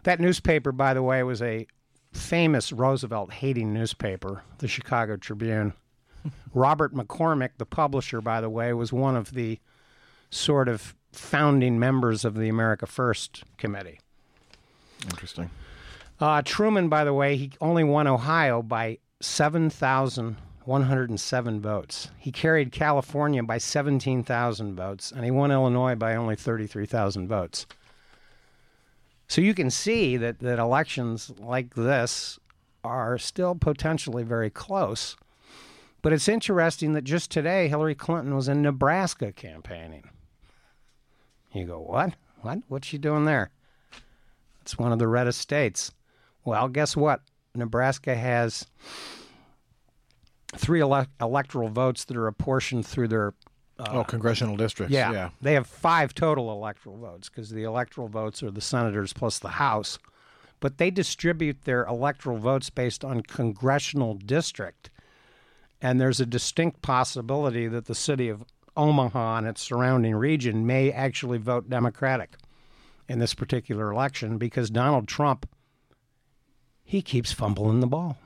That 0.02 0.20
newspaper, 0.20 0.72
by 0.72 0.92
the 0.92 1.02
way, 1.02 1.22
was 1.22 1.40
a 1.40 1.68
famous 2.12 2.72
Roosevelt 2.72 3.32
hating 3.32 3.72
newspaper, 3.72 4.42
the 4.58 4.66
Chicago 4.66 5.16
Tribune. 5.16 5.74
Robert 6.54 6.92
McCormick, 6.92 7.50
the 7.58 7.66
publisher, 7.66 8.20
by 8.20 8.40
the 8.40 8.50
way, 8.50 8.72
was 8.72 8.92
one 8.92 9.14
of 9.14 9.32
the 9.32 9.60
sort 10.30 10.68
of 10.68 10.96
founding 11.12 11.78
members 11.78 12.24
of 12.24 12.34
the 12.34 12.48
America 12.48 12.84
First 12.84 13.44
Committee. 13.58 14.00
Interesting. 15.04 15.50
Uh, 16.18 16.42
Truman, 16.44 16.88
by 16.88 17.04
the 17.04 17.14
way, 17.14 17.36
he 17.36 17.52
only 17.60 17.84
won 17.84 18.08
Ohio 18.08 18.60
by 18.60 18.98
7,107 20.66 21.60
votes. 21.60 22.10
He 22.18 22.32
carried 22.32 22.72
California 22.72 23.40
by 23.40 23.56
17,000 23.56 24.74
votes, 24.74 25.12
and 25.12 25.24
he 25.24 25.30
won 25.30 25.52
Illinois 25.52 25.94
by 25.94 26.16
only 26.16 26.34
33,000 26.34 27.28
votes. 27.28 27.66
So 29.28 29.40
you 29.40 29.54
can 29.54 29.70
see 29.70 30.16
that, 30.16 30.40
that 30.40 30.58
elections 30.58 31.32
like 31.38 31.76
this 31.76 32.40
are 32.82 33.16
still 33.16 33.54
potentially 33.54 34.24
very 34.24 34.50
close. 34.50 35.14
But 36.02 36.12
it's 36.12 36.28
interesting 36.28 36.94
that 36.94 37.04
just 37.04 37.30
today 37.30 37.68
Hillary 37.68 37.94
Clinton 37.94 38.34
was 38.34 38.48
in 38.48 38.62
Nebraska 38.62 39.30
campaigning. 39.30 40.10
You 41.52 41.66
go, 41.66 41.78
what? 41.78 42.14
What? 42.40 42.58
What's 42.66 42.88
she 42.88 42.98
doing 42.98 43.24
there? 43.24 43.50
It's 44.62 44.76
one 44.76 44.90
of 44.92 44.98
the 44.98 45.06
reddest 45.06 45.40
states. 45.40 45.92
Well, 46.44 46.66
guess 46.66 46.96
what? 46.96 47.20
Nebraska 47.54 48.16
has 48.16 48.66
three 50.58 50.80
ele- 50.80 51.06
electoral 51.20 51.68
votes 51.68 52.04
that 52.04 52.16
are 52.16 52.26
apportioned 52.26 52.86
through 52.86 53.08
their. 53.08 53.34
Uh, 53.78 53.86
oh, 53.90 54.04
congressional 54.04 54.56
districts. 54.56 54.92
Yeah, 54.92 55.12
yeah. 55.12 55.30
They 55.42 55.52
have 55.52 55.66
five 55.66 56.14
total 56.14 56.50
electoral 56.50 56.96
votes 56.96 57.28
because 57.28 57.50
the 57.50 57.64
electoral 57.64 58.08
votes 58.08 58.42
are 58.42 58.50
the 58.50 58.60
senators 58.60 59.12
plus 59.12 59.38
the 59.38 59.48
House. 59.48 59.98
But 60.60 60.78
they 60.78 60.90
distribute 60.90 61.64
their 61.64 61.84
electoral 61.84 62.38
votes 62.38 62.70
based 62.70 63.04
on 63.04 63.20
congressional 63.22 64.14
district. 64.14 64.88
And 65.82 66.00
there's 66.00 66.20
a 66.20 66.26
distinct 66.26 66.80
possibility 66.80 67.68
that 67.68 67.84
the 67.84 67.94
city 67.94 68.30
of 68.30 68.44
Omaha 68.76 69.38
and 69.38 69.46
its 69.46 69.60
surrounding 69.60 70.14
region 70.14 70.66
may 70.66 70.90
actually 70.90 71.38
vote 71.38 71.68
Democratic 71.68 72.36
in 73.08 73.18
this 73.18 73.34
particular 73.34 73.92
election 73.92 74.38
because 74.38 74.70
Donald 74.70 75.06
Trump 75.06 75.46
he 76.86 77.02
keeps 77.02 77.32
fumbling 77.32 77.80
the 77.80 77.86
ball. 77.86 78.16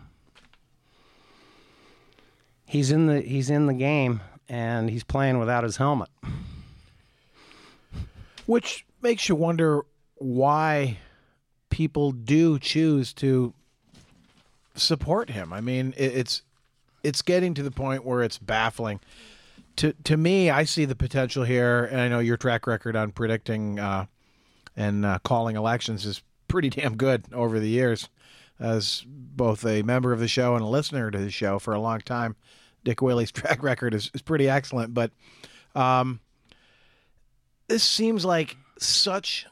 He's 2.70 2.92
in 2.92 3.06
the 3.06 3.20
he's 3.20 3.50
in 3.50 3.66
the 3.66 3.74
game 3.74 4.20
and 4.48 4.88
he's 4.88 5.02
playing 5.02 5.40
without 5.40 5.64
his 5.64 5.76
helmet. 5.76 6.08
Which 8.46 8.86
makes 9.02 9.28
you 9.28 9.34
wonder 9.34 9.82
why 10.14 10.98
people 11.68 12.12
do 12.12 12.60
choose 12.60 13.12
to 13.14 13.54
support 14.76 15.30
him. 15.30 15.52
I 15.52 15.60
mean, 15.60 15.94
it's 15.96 16.42
it's 17.02 17.22
getting 17.22 17.54
to 17.54 17.64
the 17.64 17.72
point 17.72 18.04
where 18.04 18.22
it's 18.22 18.38
baffling. 18.38 19.00
To 19.76 19.92
to 20.04 20.16
me, 20.16 20.48
I 20.48 20.62
see 20.62 20.84
the 20.84 20.94
potential 20.94 21.42
here, 21.42 21.86
and 21.86 22.00
I 22.00 22.06
know 22.06 22.20
your 22.20 22.36
track 22.36 22.68
record 22.68 22.94
on 22.94 23.10
predicting 23.10 23.80
uh, 23.80 24.06
and 24.76 25.04
uh, 25.04 25.18
calling 25.24 25.56
elections 25.56 26.06
is 26.06 26.22
pretty 26.46 26.70
damn 26.70 26.96
good 26.96 27.24
over 27.32 27.58
the 27.58 27.68
years. 27.68 28.08
As 28.60 29.04
both 29.06 29.66
a 29.66 29.82
member 29.82 30.12
of 30.12 30.20
the 30.20 30.28
show 30.28 30.54
and 30.54 30.62
a 30.62 30.68
listener 30.68 31.10
to 31.10 31.18
the 31.18 31.30
show 31.30 31.58
for 31.58 31.74
a 31.74 31.80
long 31.80 32.00
time, 32.02 32.36
Dick 32.84 33.00
Whaley's 33.02 33.32
track 33.32 33.62
record 33.62 33.94
is, 33.94 34.10
is 34.14 34.22
pretty 34.22 34.48
excellent. 34.48 34.94
But 34.94 35.10
um, 35.74 36.20
this 37.68 37.82
seems 37.82 38.24
like 38.24 38.56
such 38.78 39.46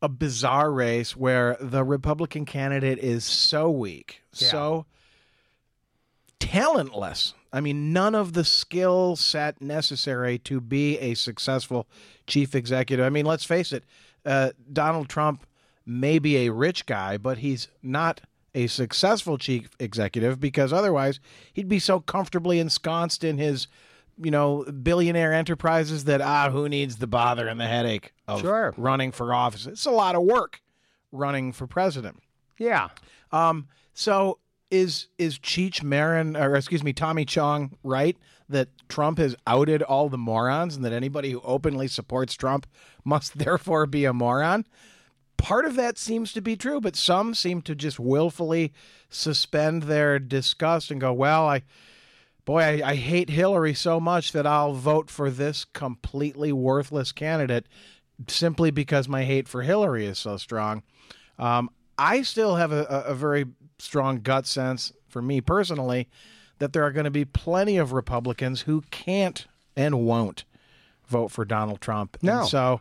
a 0.00 0.08
bizarre 0.08 0.70
race 0.72 1.16
where 1.16 1.56
the 1.60 1.82
Republican 1.84 2.44
candidate 2.44 2.98
is 2.98 3.24
so 3.24 3.68
weak, 3.70 4.22
Yeah. 4.34 4.48
so 4.50 4.86
talentless. 6.38 7.34
I 7.52 7.60
mean, 7.60 7.92
none 7.92 8.14
of 8.14 8.34
the 8.34 8.44
skill 8.44 9.16
set 9.16 9.60
necessary 9.62 10.38
to 10.40 10.60
be 10.60 10.98
a 10.98 11.14
successful 11.14 11.86
chief 12.26 12.54
executive. 12.54 13.04
I 13.04 13.08
mean, 13.10 13.24
let's 13.26 13.44
face 13.44 13.72
it, 13.72 13.84
uh, 14.26 14.50
Donald 14.72 15.08
Trump 15.08 15.46
may 15.86 16.18
be 16.18 16.46
a 16.46 16.50
rich 16.52 16.84
guy, 16.86 17.16
but 17.16 17.38
he's 17.38 17.68
not 17.82 18.20
a 18.58 18.66
successful 18.66 19.38
chief 19.38 19.70
executive 19.78 20.38
because 20.40 20.72
otherwise 20.72 21.20
he'd 21.52 21.68
be 21.68 21.78
so 21.78 22.00
comfortably 22.00 22.58
ensconced 22.58 23.22
in 23.24 23.38
his 23.38 23.68
you 24.20 24.30
know 24.30 24.64
billionaire 24.82 25.32
enterprises 25.32 26.04
that 26.04 26.20
ah 26.20 26.50
who 26.50 26.68
needs 26.68 26.96
the 26.96 27.06
bother 27.06 27.46
and 27.46 27.60
the 27.60 27.66
headache 27.66 28.12
of 28.26 28.40
Sure. 28.40 28.74
running 28.76 29.12
for 29.12 29.32
office 29.32 29.66
it's 29.66 29.86
a 29.86 29.90
lot 29.90 30.14
of 30.16 30.22
work 30.22 30.60
running 31.12 31.52
for 31.52 31.66
president 31.66 32.16
Yeah. 32.58 32.88
um, 33.32 33.68
so 33.94 34.38
is 34.70 35.06
is 35.18 35.38
Cheech 35.38 35.82
Marin 35.82 36.36
or 36.36 36.54
excuse 36.56 36.82
me 36.84 36.92
Tommy 36.92 37.24
Chong 37.24 37.76
right 37.82 38.16
that 38.50 38.68
Trump 38.88 39.18
has 39.18 39.36
outed 39.46 39.82
all 39.82 40.08
the 40.08 40.18
morons 40.18 40.74
and 40.76 40.84
that 40.84 40.92
anybody 40.92 41.30
who 41.30 41.40
openly 41.42 41.86
supports 41.88 42.34
Trump 42.34 42.66
must 43.04 43.38
therefore 43.44 43.86
be 43.86 44.04
a 44.04 44.12
moron? 44.12 44.66
Part 45.38 45.64
of 45.64 45.76
that 45.76 45.96
seems 45.96 46.32
to 46.34 46.42
be 46.42 46.56
true, 46.56 46.80
but 46.80 46.96
some 46.96 47.34
seem 47.34 47.62
to 47.62 47.74
just 47.74 47.98
willfully 47.98 48.72
suspend 49.08 49.84
their 49.84 50.18
disgust 50.18 50.90
and 50.90 51.00
go, 51.00 51.12
"Well, 51.12 51.48
I 51.48 51.62
boy, 52.44 52.60
I, 52.60 52.90
I 52.90 52.94
hate 52.96 53.30
Hillary 53.30 53.72
so 53.72 53.98
much 53.98 54.32
that 54.32 54.46
I'll 54.46 54.74
vote 54.74 55.10
for 55.10 55.30
this 55.30 55.64
completely 55.64 56.52
worthless 56.52 57.12
candidate 57.12 57.66
simply 58.26 58.70
because 58.70 59.08
my 59.08 59.24
hate 59.24 59.48
for 59.48 59.62
Hillary 59.62 60.04
is 60.04 60.18
so 60.18 60.36
strong." 60.36 60.82
Um, 61.38 61.70
I 61.98 62.22
still 62.22 62.56
have 62.56 62.72
a, 62.72 62.84
a, 62.84 63.14
very 63.14 63.46
strong 63.78 64.20
gut 64.20 64.46
sense, 64.46 64.92
for 65.08 65.20
me 65.20 65.40
personally, 65.40 66.08
that 66.58 66.72
there 66.72 66.84
are 66.84 66.92
going 66.92 67.04
to 67.04 67.10
be 67.10 67.24
plenty 67.24 67.76
of 67.76 67.92
Republicans 67.92 68.62
who 68.62 68.82
can't 68.90 69.46
and 69.76 70.04
won't 70.06 70.44
vote 71.06 71.30
for 71.30 71.44
Donald 71.44 71.80
Trump. 71.80 72.16
No. 72.22 72.40
And 72.40 72.48
so, 72.48 72.80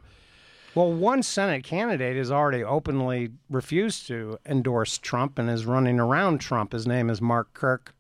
Well, 0.78 0.94
one 0.94 1.24
Senate 1.24 1.64
candidate 1.64 2.18
has 2.18 2.32
already 2.32 2.64
openly 2.64 3.32
refused 3.50 4.06
to 4.10 4.38
endorse 4.46 5.00
Trump 5.00 5.40
and 5.40 5.50
is 5.50 5.66
running 5.66 6.00
around 6.00 6.38
Trump. 6.38 6.72
His 6.72 6.86
name 6.86 7.10
is 7.10 7.20
Mark 7.20 7.52
Kirk 7.56 7.96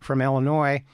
from 0.00 0.20
Illinois. 0.20 0.84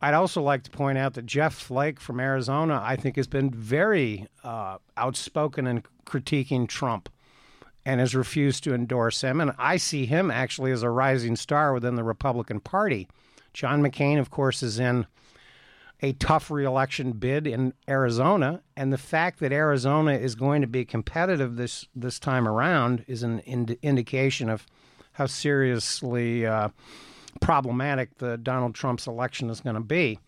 I'd 0.00 0.14
also 0.14 0.40
like 0.40 0.62
to 0.62 0.70
point 0.70 0.98
out 0.98 1.14
that 1.14 1.26
Jeff 1.26 1.52
Flake 1.52 1.98
from 1.98 2.20
Arizona, 2.20 2.80
I 2.80 2.94
think, 2.94 3.16
has 3.16 3.26
been 3.26 3.50
very 3.50 4.28
uh, 4.44 4.78
outspoken 4.96 5.66
in 5.66 5.82
critiquing 6.06 6.68
Trump 6.68 7.08
and 7.84 7.98
has 7.98 8.14
refused 8.14 8.62
to 8.62 8.72
endorse 8.72 9.20
him. 9.20 9.40
And 9.40 9.50
I 9.58 9.78
see 9.78 10.06
him 10.06 10.30
actually 10.30 10.70
as 10.70 10.84
a 10.84 10.90
rising 10.90 11.34
star 11.34 11.74
within 11.74 11.96
the 11.96 12.04
Republican 12.04 12.60
Party. 12.60 13.08
John 13.52 13.82
McCain, 13.82 14.20
of 14.20 14.30
course, 14.30 14.62
is 14.62 14.78
in 14.78 15.08
a 16.02 16.12
tough 16.14 16.50
reelection 16.50 17.12
bid 17.12 17.46
in 17.46 17.72
Arizona, 17.88 18.60
and 18.76 18.92
the 18.92 18.98
fact 18.98 19.38
that 19.38 19.52
Arizona 19.52 20.12
is 20.12 20.34
going 20.34 20.60
to 20.60 20.66
be 20.66 20.84
competitive 20.84 21.56
this 21.56 21.86
this 21.94 22.18
time 22.18 22.48
around 22.48 23.04
is 23.06 23.22
an 23.22 23.38
ind- 23.40 23.78
indication 23.82 24.48
of 24.48 24.66
how 25.12 25.26
seriously 25.26 26.44
uh, 26.44 26.68
problematic 27.40 28.18
the 28.18 28.36
Donald 28.36 28.74
Trump's 28.74 29.06
election 29.06 29.48
is 29.48 29.60
going 29.60 29.74
to 29.74 29.80
be. 29.80 30.18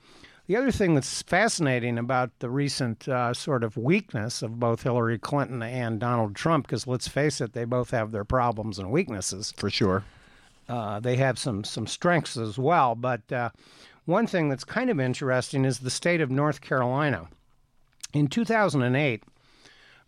The 0.46 0.56
other 0.56 0.70
thing 0.70 0.94
that's 0.94 1.22
fascinating 1.22 1.96
about 1.96 2.30
the 2.40 2.50
recent 2.50 3.08
uh, 3.08 3.32
sort 3.32 3.64
of 3.64 3.78
weakness 3.78 4.42
of 4.42 4.60
both 4.60 4.82
Hillary 4.82 5.18
Clinton 5.18 5.62
and 5.62 5.98
Donald 5.98 6.36
Trump, 6.36 6.66
because 6.66 6.86
let's 6.86 7.08
face 7.08 7.40
it, 7.40 7.54
they 7.54 7.64
both 7.64 7.90
have 7.92 8.12
their 8.12 8.24
problems 8.24 8.78
and 8.78 8.90
weaknesses. 8.90 9.54
for 9.56 9.70
sure. 9.70 10.04
Uh, 10.68 11.00
they 11.00 11.16
have 11.16 11.38
some 11.38 11.62
some 11.64 11.86
strengths 11.86 12.36
as 12.36 12.58
well. 12.58 12.94
But 12.94 13.30
uh, 13.32 13.50
one 14.04 14.26
thing 14.26 14.48
that's 14.48 14.64
kind 14.64 14.90
of 14.90 15.00
interesting 15.00 15.64
is 15.64 15.78
the 15.78 15.90
state 15.90 16.20
of 16.20 16.30
North 16.30 16.60
Carolina. 16.60 17.28
In 18.12 18.28
2008, 18.28 19.24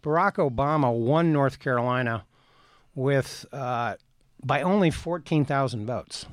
Barack 0.03 0.35
Obama 0.35 0.93
won 0.97 1.33
North 1.33 1.59
Carolina 1.59 2.25
with 2.95 3.47
uh, 3.53 3.97
by 4.45 4.63
only 4.63 4.91
14,000 4.91 5.87
votes. 5.87 6.27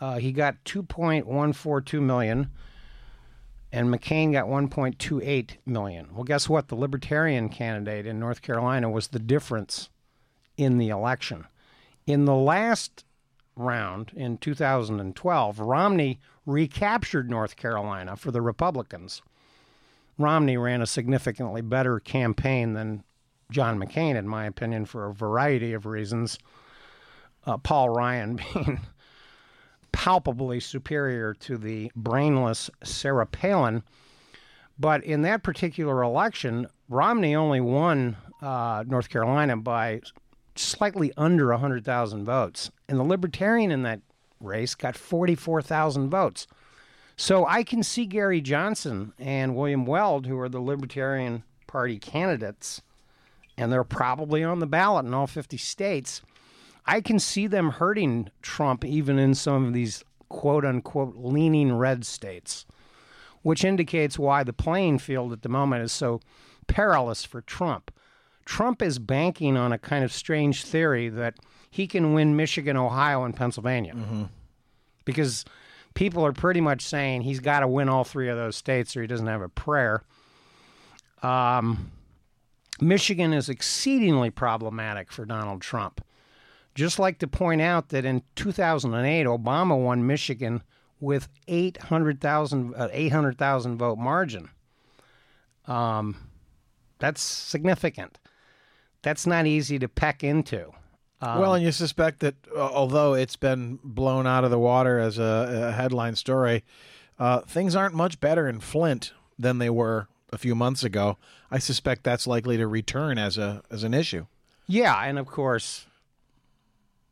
Uh, 0.00 0.18
he 0.18 0.32
got 0.32 0.62
2.142 0.64 2.02
million, 2.02 2.50
and 3.72 3.88
McCain 3.88 4.32
got 4.32 4.46
1.28 4.46 5.50
million. 5.64 6.08
Well, 6.12 6.24
guess 6.24 6.48
what? 6.48 6.68
The 6.68 6.74
Libertarian 6.74 7.48
candidate 7.48 8.06
in 8.06 8.20
North 8.20 8.42
Carolina 8.42 8.90
was 8.90 9.08
the 9.08 9.18
difference 9.18 9.88
in 10.56 10.78
the 10.78 10.90
election. 10.90 11.46
In 12.06 12.26
the 12.26 12.34
last 12.34 13.04
round 13.56 14.12
in 14.14 14.36
2012, 14.36 15.58
Romney 15.58 16.20
recaptured 16.46 17.28
North 17.28 17.56
Carolina 17.56 18.16
for 18.16 18.30
the 18.30 18.40
Republicans. 18.40 19.20
Romney 20.18 20.56
ran 20.56 20.80
a 20.80 20.86
significantly 20.86 21.60
better 21.60 22.00
campaign 22.00 22.72
than 22.72 23.04
John 23.50 23.78
McCain, 23.78 24.16
in 24.16 24.26
my 24.26 24.46
opinion, 24.46 24.86
for 24.86 25.06
a 25.06 25.12
variety 25.14 25.72
of 25.72 25.86
reasons. 25.86 26.38
Uh, 27.44 27.58
Paul 27.58 27.90
Ryan 27.90 28.36
being 28.54 28.80
palpably 29.92 30.60
superior 30.60 31.34
to 31.34 31.56
the 31.56 31.90
brainless 31.94 32.70
Sarah 32.82 33.26
Palin. 33.26 33.82
But 34.78 35.04
in 35.04 35.22
that 35.22 35.42
particular 35.42 36.02
election, 36.02 36.66
Romney 36.88 37.34
only 37.34 37.60
won 37.60 38.16
uh, 38.42 38.84
North 38.86 39.08
Carolina 39.08 39.56
by 39.56 40.02
slightly 40.54 41.12
under 41.16 41.48
100,000 41.48 42.24
votes. 42.24 42.70
And 42.88 42.98
the 42.98 43.04
Libertarian 43.04 43.70
in 43.70 43.82
that 43.82 44.00
race 44.40 44.74
got 44.74 44.96
44,000 44.96 46.10
votes. 46.10 46.46
So 47.16 47.46
I 47.46 47.62
can 47.62 47.82
see 47.82 48.04
Gary 48.04 48.40
Johnson 48.40 49.12
and 49.18 49.56
William 49.56 49.86
Weld, 49.86 50.26
who 50.26 50.38
are 50.38 50.48
the 50.48 50.60
Libertarian 50.60 51.44
Party 51.66 51.98
candidates, 51.98 52.82
and 53.56 53.72
they're 53.72 53.84
probably 53.84 54.44
on 54.44 54.58
the 54.58 54.66
ballot 54.66 55.06
in 55.06 55.14
all 55.14 55.26
50 55.26 55.56
states. 55.56 56.20
I 56.84 57.00
can 57.00 57.18
see 57.18 57.46
them 57.46 57.70
hurting 57.70 58.30
Trump 58.42 58.84
even 58.84 59.18
in 59.18 59.34
some 59.34 59.64
of 59.64 59.72
these 59.72 60.04
quote 60.28 60.64
unquote 60.64 61.16
leaning 61.16 61.72
red 61.72 62.04
states, 62.04 62.66
which 63.42 63.64
indicates 63.64 64.18
why 64.18 64.44
the 64.44 64.52
playing 64.52 64.98
field 64.98 65.32
at 65.32 65.42
the 65.42 65.48
moment 65.48 65.82
is 65.82 65.92
so 65.92 66.20
perilous 66.66 67.24
for 67.24 67.40
Trump. 67.40 67.90
Trump 68.44 68.82
is 68.82 68.98
banking 68.98 69.56
on 69.56 69.72
a 69.72 69.78
kind 69.78 70.04
of 70.04 70.12
strange 70.12 70.64
theory 70.64 71.08
that 71.08 71.34
he 71.76 71.86
can 71.86 72.14
win 72.14 72.36
Michigan, 72.36 72.74
Ohio, 72.74 73.24
and 73.24 73.36
Pennsylvania. 73.36 73.94
Because 75.04 75.44
people 75.92 76.24
are 76.24 76.32
pretty 76.32 76.62
much 76.62 76.80
saying 76.80 77.20
he's 77.20 77.38
got 77.38 77.60
to 77.60 77.68
win 77.68 77.90
all 77.90 78.02
three 78.02 78.30
of 78.30 78.36
those 78.38 78.56
states 78.56 78.96
or 78.96 79.02
he 79.02 79.06
doesn't 79.06 79.26
have 79.26 79.42
a 79.42 79.48
prayer. 79.50 80.02
Um, 81.22 81.92
Michigan 82.80 83.34
is 83.34 83.50
exceedingly 83.50 84.30
problematic 84.30 85.12
for 85.12 85.26
Donald 85.26 85.60
Trump. 85.60 86.02
Just 86.74 86.98
like 86.98 87.18
to 87.18 87.26
point 87.26 87.60
out 87.60 87.90
that 87.90 88.06
in 88.06 88.22
2008, 88.36 89.26
Obama 89.26 89.78
won 89.78 90.06
Michigan 90.06 90.62
with 90.98 91.28
800,000 91.46 92.74
uh, 92.74 92.88
800,000 92.90 93.76
vote 93.76 93.98
margin. 93.98 94.48
Um, 95.66 96.16
that's 96.98 97.20
significant. 97.20 98.18
That's 99.02 99.26
not 99.26 99.46
easy 99.46 99.78
to 99.78 99.88
peck 99.88 100.24
into. 100.24 100.72
Well, 101.20 101.54
and 101.54 101.64
you 101.64 101.72
suspect 101.72 102.20
that 102.20 102.34
uh, 102.54 102.60
although 102.60 103.14
it's 103.14 103.36
been 103.36 103.78
blown 103.82 104.26
out 104.26 104.44
of 104.44 104.50
the 104.50 104.58
water 104.58 104.98
as 104.98 105.18
a, 105.18 105.68
a 105.68 105.72
headline 105.72 106.14
story, 106.16 106.64
uh, 107.18 107.40
things 107.40 107.74
aren't 107.74 107.94
much 107.94 108.20
better 108.20 108.48
in 108.48 108.60
Flint 108.60 109.12
than 109.38 109.58
they 109.58 109.70
were 109.70 110.08
a 110.32 110.38
few 110.38 110.54
months 110.54 110.84
ago. 110.84 111.16
I 111.50 111.58
suspect 111.58 112.02
that's 112.04 112.26
likely 112.26 112.56
to 112.56 112.66
return 112.66 113.18
as 113.18 113.38
a 113.38 113.62
as 113.70 113.82
an 113.84 113.94
issue. 113.94 114.26
Yeah, 114.66 115.00
and 115.02 115.18
of 115.18 115.26
course, 115.26 115.86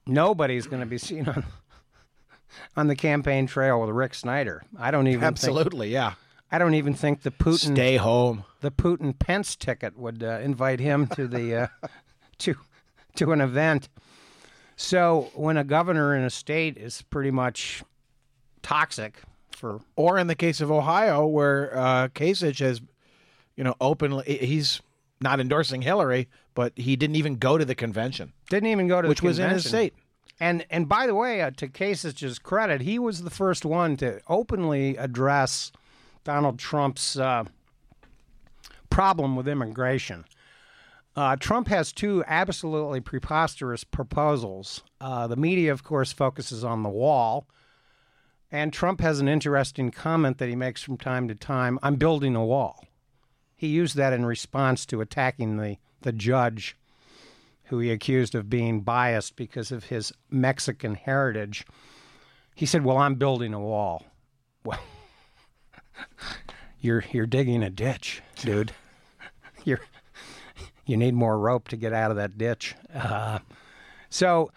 nobody's 0.07 0.67
going 0.67 0.81
to 0.81 0.87
be 0.87 0.99
seen 0.99 1.29
on 1.29 1.45
on 2.77 2.89
the 2.89 2.97
campaign 2.97 3.47
trail 3.47 3.81
with 3.81 3.90
Rick 3.90 4.14
Snyder. 4.14 4.62
I 4.79 4.90
don't 4.90 5.07
even 5.07 5.21
Think, 5.21 5.33
Absolutely, 5.33 5.90
yeah. 5.90 6.14
I 6.51 6.59
don't 6.59 6.75
even 6.75 6.95
think 6.95 7.23
the 7.23 7.31
Putin 7.31 7.73
Stay 7.75 7.97
home. 7.97 8.45
the 8.61 8.71
Putin 8.71 9.19
Pence 9.19 9.57
ticket 9.57 9.99
would 9.99 10.23
uh, 10.23 10.38
invite 10.43 10.79
him 10.81 11.07
to 11.09 11.27
the 11.27 11.55
uh, 11.55 11.67
to 12.38 12.57
to 13.16 13.33
an 13.33 13.40
event. 13.40 13.88
So 14.77 15.31
when 15.35 15.57
a 15.57 15.64
governor 15.64 16.14
in 16.16 16.24
a 16.24 16.31
state 16.31 16.77
is 16.77 17.03
pretty 17.03 17.31
much 17.31 17.83
toxic 18.62 19.22
for 19.55 19.81
Or 19.96 20.18
in 20.18 20.27
the 20.27 20.35
case 20.35 20.61
of 20.61 20.70
Ohio, 20.70 21.27
where 21.27 21.77
uh, 21.77 22.09
Kasich 22.09 22.59
has, 22.59 22.81
you 23.57 23.64
know, 23.64 23.74
openly 23.81 24.24
he's 24.24 24.81
not 25.20 25.40
endorsing 25.40 25.83
Hillary, 25.83 26.29
but 26.55 26.72
he 26.77 26.96
didn't 26.96 27.16
even 27.16 27.37
go 27.37 27.57
to 27.57 27.64
the 27.64 27.74
convention, 27.74 28.33
didn't 28.50 28.68
even 28.68 28.88
go 28.88 29.00
to 29.00 29.09
which 29.09 29.22
was 29.22 29.38
in 29.38 29.50
his 29.50 29.66
state. 29.66 29.94
And 30.40 30.66
and 30.70 30.88
by 30.88 31.07
the 31.07 31.14
way, 31.14 31.40
uh, 31.40 31.53
to 31.53 31.68
Kasich's 31.68 32.38
credit, 32.38 32.81
he 32.81 32.98
was 32.98 33.22
the 33.22 33.31
first 33.31 33.64
one 33.64 33.96
to 33.98 34.20
openly 34.29 34.96
address 34.96 35.70
Donald 36.24 36.59
Trump's 36.59 37.16
uh, 37.16 37.44
problem 38.90 39.37
with 39.37 39.46
immigration. 39.48 40.24
Uh, 41.16 41.37
Trump 41.37 41.68
has 41.68 41.92
two 41.92 42.24
absolutely 42.27 43.00
preposterous 43.00 43.85
proposals. 43.85 44.83
Uh, 45.00 45.27
the 45.27 45.37
media, 45.37 45.70
of 45.70 45.85
course, 45.85 46.12
focuses 46.12 46.64
on 46.64 46.83
the 46.83 46.88
wall. 46.88 47.46
And 48.50 48.72
Trump 48.72 49.00
has 49.00 49.20
an 49.20 49.29
interesting 49.29 49.90
comment 49.90 50.38
that 50.38 50.48
he 50.48 50.57
makes 50.57 50.83
from 50.83 50.96
time 50.96 51.29
to 51.29 51.35
time 51.35 51.79
I'm 51.83 51.96
building 51.96 52.37
a 52.37 52.44
wall. 52.44 52.85
He 53.57 53.68
used 53.68 53.96
that 53.96 54.12
in 54.12 54.27
response 54.27 54.85
to 54.87 55.00
attacking 55.00 55.57
the, 55.57 55.77
the 56.03 56.12
judge 56.12 56.77
who 57.64 57.79
he 57.79 57.90
accused 57.90 58.35
of 58.35 58.50
being 58.50 58.83
biased 58.83 59.37
because 59.37 59.72
of 59.72 59.85
his 59.85 60.12
Mexican 60.31 60.94
heritage. 60.94 61.64
He 62.55 62.66
said, 62.66 62.85
"Well, 62.85 62.98
I'm 62.98 63.14
building 63.14 63.55
a 63.55 63.61
wall." 63.61 64.05
Well, 64.64 64.81
you're 66.81 67.05
you're 67.11 67.27
digging 67.27 67.62
a 67.62 67.70
ditch, 67.70 68.22
dude. 68.37 68.72
You're 69.64 69.81
you 70.87 70.97
need 70.97 71.14
more 71.14 71.38
rope 71.38 71.68
to 71.68 71.77
get 71.77 71.92
out 71.92 72.11
of 72.11 72.16
that 72.16 72.38
ditch. 72.38 72.75
Uh, 72.94 73.38
so, 74.11 74.51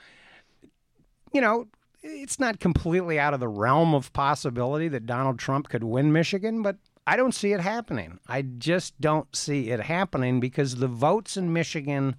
you 1.33 1.41
know, 1.41 1.67
it's 2.03 2.39
not 2.39 2.59
completely 2.59 3.19
out 3.19 3.33
of 3.33 3.39
the 3.39 3.47
realm 3.47 3.93
of 3.93 4.13
possibility 4.13 4.87
that 4.87 5.05
Donald 5.05 5.39
Trump 5.39 5.69
could 5.69 5.83
win 5.83 6.11
Michigan, 6.11 6.61
but 6.61 6.77
I 7.05 7.15
don't 7.15 7.33
see 7.33 7.53
it 7.53 7.61
happening. 7.61 8.19
I 8.27 8.41
just 8.41 8.99
don't 8.99 9.33
see 9.35 9.71
it 9.71 9.79
happening 9.79 10.39
because 10.39 10.75
the 10.75 10.87
votes 10.87 11.37
in 11.37 11.53
Michigan 11.53 12.15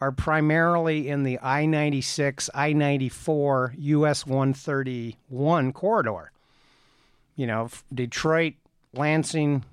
are 0.00 0.12
primarily 0.12 1.08
in 1.08 1.22
the 1.22 1.38
I 1.40 1.66
96, 1.66 2.50
I 2.54 2.72
94, 2.72 3.74
US 3.76 4.26
131 4.26 5.72
corridor. 5.72 6.32
You 7.34 7.46
know, 7.46 7.68
Detroit, 7.92 8.54
Lansing, 8.94 9.64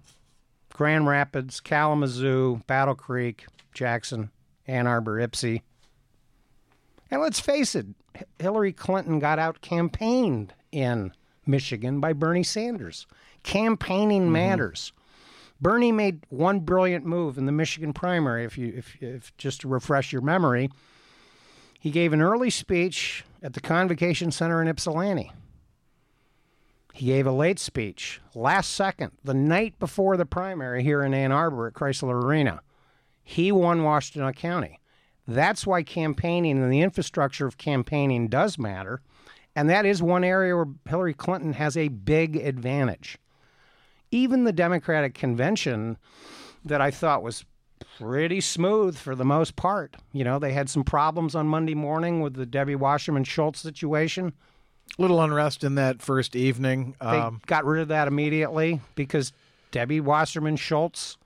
Grand 0.73 1.07
Rapids, 1.07 1.59
Kalamazoo, 1.59 2.61
Battle 2.67 2.95
Creek, 2.95 3.45
Jackson, 3.73 4.31
Ann 4.67 4.87
Arbor, 4.87 5.19
Ypsi. 5.19 5.61
And 7.11 7.21
let's 7.21 7.39
face 7.39 7.75
it, 7.75 7.85
Hillary 8.39 8.73
Clinton 8.73 9.19
got 9.19 9.39
out 9.39 9.61
campaigned 9.61 10.53
in 10.71 11.13
Michigan 11.45 11.99
by 11.99 12.13
Bernie 12.13 12.43
Sanders. 12.43 13.05
Campaigning 13.43 14.23
mm-hmm. 14.23 14.33
matters. 14.33 14.93
Bernie 15.61 15.91
made 15.91 16.25
one 16.29 16.59
brilliant 16.59 17.05
move 17.05 17.37
in 17.37 17.45
the 17.45 17.51
Michigan 17.51 17.93
primary. 17.93 18.43
If 18.43 18.57
you, 18.57 18.73
if, 18.75 19.01
if 19.01 19.37
just 19.37 19.61
to 19.61 19.67
refresh 19.67 20.11
your 20.11 20.21
memory, 20.21 20.69
he 21.79 21.91
gave 21.91 22.13
an 22.13 22.21
early 22.21 22.49
speech 22.49 23.23
at 23.41 23.53
the 23.53 23.61
Convocation 23.61 24.31
Center 24.31 24.61
in 24.61 24.67
Ypsilanti. 24.67 25.31
He 26.95 27.07
gave 27.07 27.25
a 27.25 27.31
late 27.31 27.57
speech 27.57 28.21
last 28.35 28.71
second, 28.71 29.13
the 29.23 29.33
night 29.33 29.79
before 29.79 30.15
the 30.15 30.27
primary 30.27 30.83
here 30.83 31.01
in 31.01 31.11
Ann 31.11 31.31
Arbor 31.31 31.67
at 31.67 31.73
Chrysler 31.73 32.23
Arena. 32.23 32.61
He 33.23 33.51
won 33.51 33.81
Washtenaw 33.81 34.35
County. 34.35 34.79
That's 35.27 35.65
why 35.65 35.81
campaigning 35.81 36.61
and 36.61 36.71
the 36.71 36.81
infrastructure 36.81 37.47
of 37.47 37.57
campaigning 37.57 38.27
does 38.27 38.59
matter. 38.59 39.01
And 39.55 39.69
that 39.71 39.87
is 39.87 40.03
one 40.03 40.23
area 40.23 40.55
where 40.55 40.67
Hillary 40.87 41.15
Clinton 41.15 41.53
has 41.53 41.75
a 41.75 41.87
big 41.87 42.35
advantage. 42.35 43.17
Even 44.11 44.43
the 44.43 44.53
Democratic 44.53 45.15
convention 45.15 45.97
that 46.63 46.79
I 46.79 46.91
thought 46.91 47.23
was 47.23 47.43
pretty 47.97 48.39
smooth 48.39 48.95
for 48.95 49.15
the 49.15 49.25
most 49.25 49.55
part. 49.55 49.95
You 50.11 50.23
know, 50.23 50.37
they 50.37 50.53
had 50.53 50.69
some 50.69 50.83
problems 50.83 51.33
on 51.33 51.47
Monday 51.47 51.75
morning 51.75 52.21
with 52.21 52.35
the 52.35 52.45
Debbie 52.45 52.75
Wasserman 52.75 53.23
Schultz 53.23 53.61
situation. 53.61 54.33
Little 54.97 55.21
unrest 55.21 55.63
in 55.63 55.75
that 55.75 56.01
first 56.01 56.35
evening. 56.35 56.95
They 57.01 57.05
Um, 57.07 57.41
got 57.47 57.65
rid 57.65 57.81
of 57.81 57.87
that 57.87 58.07
immediately 58.07 58.79
because 58.95 59.33
Debbie 59.71 59.99
Wasserman 59.99 60.55
Schultz 60.55 61.17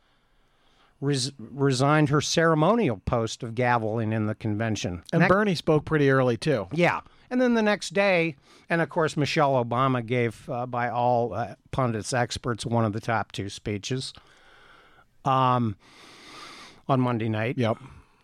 res- 1.02 1.34
resigned 1.38 2.10
her 2.10 2.22
ceremonial 2.22 3.02
post 3.06 3.44
of 3.44 3.56
gaveling 3.56 4.14
in 4.14 4.26
the 4.28 4.36
convention. 4.36 5.04
and 5.12 5.22
that- 5.22 5.30
Bernie 5.30 5.54
spoke 5.56 5.84
pretty 5.86 6.10
early 6.10 6.38
too. 6.38 6.68
yeah. 6.72 7.02
And 7.30 7.42
then 7.42 7.56
the 7.56 7.62
next 7.62 7.94
day, 7.94 8.38
and 8.70 8.80
of 8.82 8.88
course, 8.88 9.18
Michelle 9.18 9.62
Obama 9.62 10.06
gave, 10.06 10.50
uh, 10.50 10.66
by 10.66 10.88
all 10.90 11.34
uh, 11.34 11.56
pundits, 11.72 12.14
experts, 12.14 12.66
one 12.66 12.86
of 12.86 12.94
the 12.94 13.02
top 13.02 13.34
two 13.34 13.50
speeches 13.50 14.14
um, 15.26 15.76
on 16.88 17.02
Monday 17.02 17.28
night. 17.28 17.58
Yep. 17.58 17.78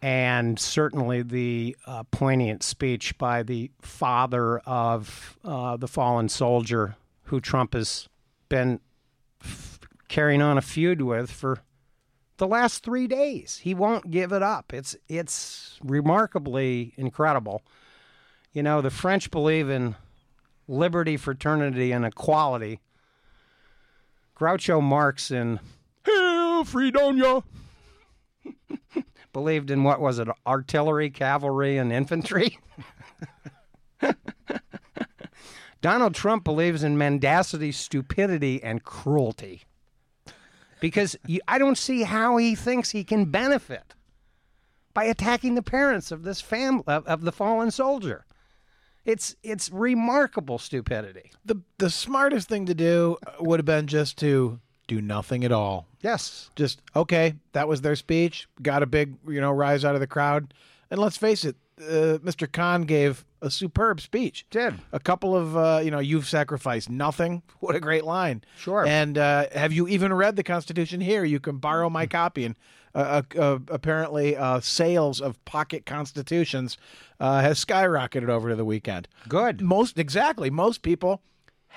And 0.04 0.60
certainly 0.60 1.22
the 1.22 1.78
uh, 1.88 2.04
poignant 2.12 2.62
speech 2.62 3.18
by 3.18 3.42
the 3.42 3.72
father 3.82 4.60
of 4.60 5.38
uh, 5.46 5.78
the 5.78 5.88
fallen 5.88 6.28
soldier 6.28 6.98
who 7.24 7.40
Trump 7.40 7.74
has 7.74 8.10
been 8.50 8.82
f- 9.42 9.80
carrying 10.10 10.42
on 10.42 10.58
a 10.58 10.62
feud 10.62 11.02
with 11.02 11.32
for 11.32 11.60
the 12.36 12.46
last 12.46 12.84
three 12.84 13.08
days. 13.08 13.60
He 13.64 13.74
won't 13.74 14.12
give 14.12 14.34
it 14.34 14.44
up. 14.44 14.74
It's 14.74 14.94
it's 15.08 15.80
remarkably 15.82 16.94
incredible. 16.98 17.62
You 18.52 18.62
know, 18.62 18.82
the 18.82 18.92
French 18.92 19.32
believe 19.32 19.70
in 19.70 19.96
liberty, 20.68 21.16
fraternity, 21.16 21.94
and 21.94 22.04
equality. 22.04 22.82
Groucho 24.38 24.84
Marx 24.84 25.32
in 25.32 25.62
Hail 26.06 26.66
Freedonia 26.66 27.44
believed 29.34 29.70
in 29.72 29.84
what 29.84 30.00
was 30.00 30.20
it, 30.20 30.28
artillery, 30.48 31.10
cavalry, 31.10 31.78
and 31.78 31.92
infantry. 31.92 32.60
Donald 35.82 36.16
Trump 36.16 36.46
believes 36.46 36.84
in 36.84 36.98
mendacity, 36.98 37.72
stupidity, 37.74 38.64
and 38.64 38.84
cruelty. 38.84 39.64
Because 40.80 41.18
you, 41.26 41.42
I 41.48 41.58
don't 41.58 41.78
see 41.78 42.04
how 42.04 42.38
he 42.38 42.56
thinks 42.56 42.92
he 42.92 43.04
can 43.04 43.26
benefit 43.26 43.94
by 44.94 45.06
attacking 45.06 45.56
the 45.56 45.62
parents 45.62 46.12
of 46.12 46.24
this 46.24 46.40
family 46.40 46.84
of, 46.88 47.06
of 47.06 47.22
the 47.22 47.32
fallen 47.32 47.72
soldier. 47.72 48.26
It's 49.06 49.36
it's 49.44 49.70
remarkable 49.70 50.58
stupidity. 50.58 51.32
The 51.44 51.62
the 51.78 51.90
smartest 51.90 52.48
thing 52.48 52.66
to 52.68 52.74
do 52.74 53.18
would 53.40 53.60
have 53.60 53.66
been 53.66 53.88
just 53.88 54.18
to 54.20 54.60
do 54.96 55.02
nothing 55.02 55.44
at 55.44 55.52
all. 55.52 55.88
Yes. 56.02 56.50
Just 56.56 56.82
okay, 56.96 57.36
that 57.54 57.68
was 57.68 57.82
their 57.82 57.96
speech. 57.96 58.48
Got 58.62 58.84
a 58.84 58.86
big, 58.86 59.16
you 59.28 59.42
know, 59.42 59.52
rise 59.52 59.86
out 59.86 59.96
of 59.96 60.02
the 60.02 60.08
crowd. 60.08 60.54
And 60.92 61.00
let's 61.00 61.18
face 61.18 61.44
it, 61.46 61.56
uh, 61.80 62.20
Mr. 62.20 62.52
Khan 62.52 62.84
gave 62.84 63.26
a 63.42 63.50
superb 63.50 64.00
speech. 64.00 64.46
Did. 64.50 64.76
a 64.92 65.00
couple 65.00 65.36
of 65.36 65.58
uh, 65.58 65.82
you 65.84 65.92
know 65.92 66.00
you've 66.00 66.28
sacrificed 66.28 66.90
nothing. 66.90 67.42
What 67.60 67.76
a 67.76 67.80
great 67.80 68.04
line. 68.04 68.44
Sure. 68.58 68.86
And 68.86 69.18
uh, 69.18 69.46
have 69.54 69.72
you 69.72 69.88
even 69.88 70.14
read 70.14 70.36
the 70.36 70.44
Constitution? 70.44 71.00
Here, 71.00 71.24
you 71.24 71.40
can 71.40 71.58
borrow 71.58 71.90
my 71.90 72.06
copy. 72.06 72.44
And 72.44 72.56
uh, 72.94 73.22
uh, 73.36 73.40
uh, 73.40 73.60
apparently, 73.70 74.36
uh, 74.36 74.60
sales 74.60 75.22
of 75.22 75.44
pocket 75.46 75.86
constitutions 75.86 76.78
uh, 77.20 77.42
has 77.42 77.64
skyrocketed 77.64 78.30
over 78.30 78.50
to 78.50 78.56
the 78.56 78.66
weekend. 78.66 79.08
Good. 79.28 79.62
Most 79.62 79.98
exactly. 79.98 80.50
Most 80.50 80.82
people 80.82 81.22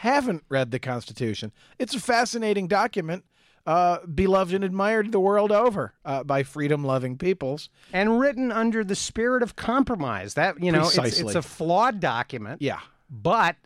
haven't 0.00 0.44
read 0.50 0.70
the 0.70 0.78
Constitution. 0.78 1.52
It's 1.78 1.94
a 1.94 2.00
fascinating 2.00 2.68
document. 2.68 3.24
Uh, 3.66 3.98
beloved 4.06 4.54
and 4.54 4.62
admired 4.62 5.10
the 5.10 5.18
world 5.18 5.50
over 5.50 5.92
uh, 6.04 6.22
by 6.22 6.44
freedom-loving 6.44 7.18
peoples. 7.18 7.68
and 7.92 8.20
written 8.20 8.52
under 8.52 8.84
the 8.84 8.94
spirit 8.94 9.42
of 9.42 9.56
compromise. 9.56 10.34
That 10.34 10.62
you 10.62 10.70
know, 10.70 10.82
it's, 10.86 10.96
it's 11.20 11.34
a 11.34 11.42
flawed 11.42 11.98
document. 11.98 12.62
Yeah, 12.62 12.78
But 13.10 13.56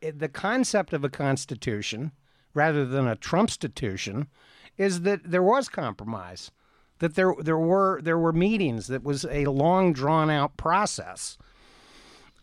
it, 0.00 0.18
the 0.18 0.30
concept 0.30 0.94
of 0.94 1.04
a 1.04 1.10
constitution, 1.10 2.12
rather 2.54 2.86
than 2.86 3.06
a 3.06 3.16
Trumpstitution, 3.16 4.28
is 4.78 5.02
that 5.02 5.30
there 5.30 5.42
was 5.42 5.68
compromise. 5.68 6.50
That 7.00 7.14
there 7.14 7.34
there 7.38 7.58
were 7.58 8.00
there 8.02 8.18
were 8.18 8.32
meetings. 8.32 8.86
That 8.86 9.02
was 9.02 9.26
a 9.30 9.44
long 9.46 9.92
drawn 9.92 10.30
out 10.30 10.56
process. 10.56 11.36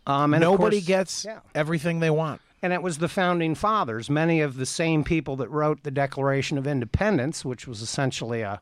Um, 0.05 0.33
and 0.35 0.41
nobody 0.41 0.77
course- 0.77 0.85
gets 0.87 1.25
Yeah. 1.25 1.39
everything 1.55 1.99
they 1.99 2.11
want. 2.11 2.41
And 2.67 2.73
it 2.73 2.81
was 2.81 2.97
the 2.97 3.07
founding 3.07 3.55
fathers, 3.55 4.09
many 4.09 4.41
of 4.41 4.57
the 4.57 4.65
same 4.65 5.01
people 5.01 5.37
that 5.37 5.49
wrote 5.49 5.83
the 5.83 5.89
Declaration 5.89 6.57
of 6.57 6.67
Independence, 6.67 7.45
which 7.45 7.65
was 7.65 7.81
essentially 7.81 8.41
a 8.41 8.59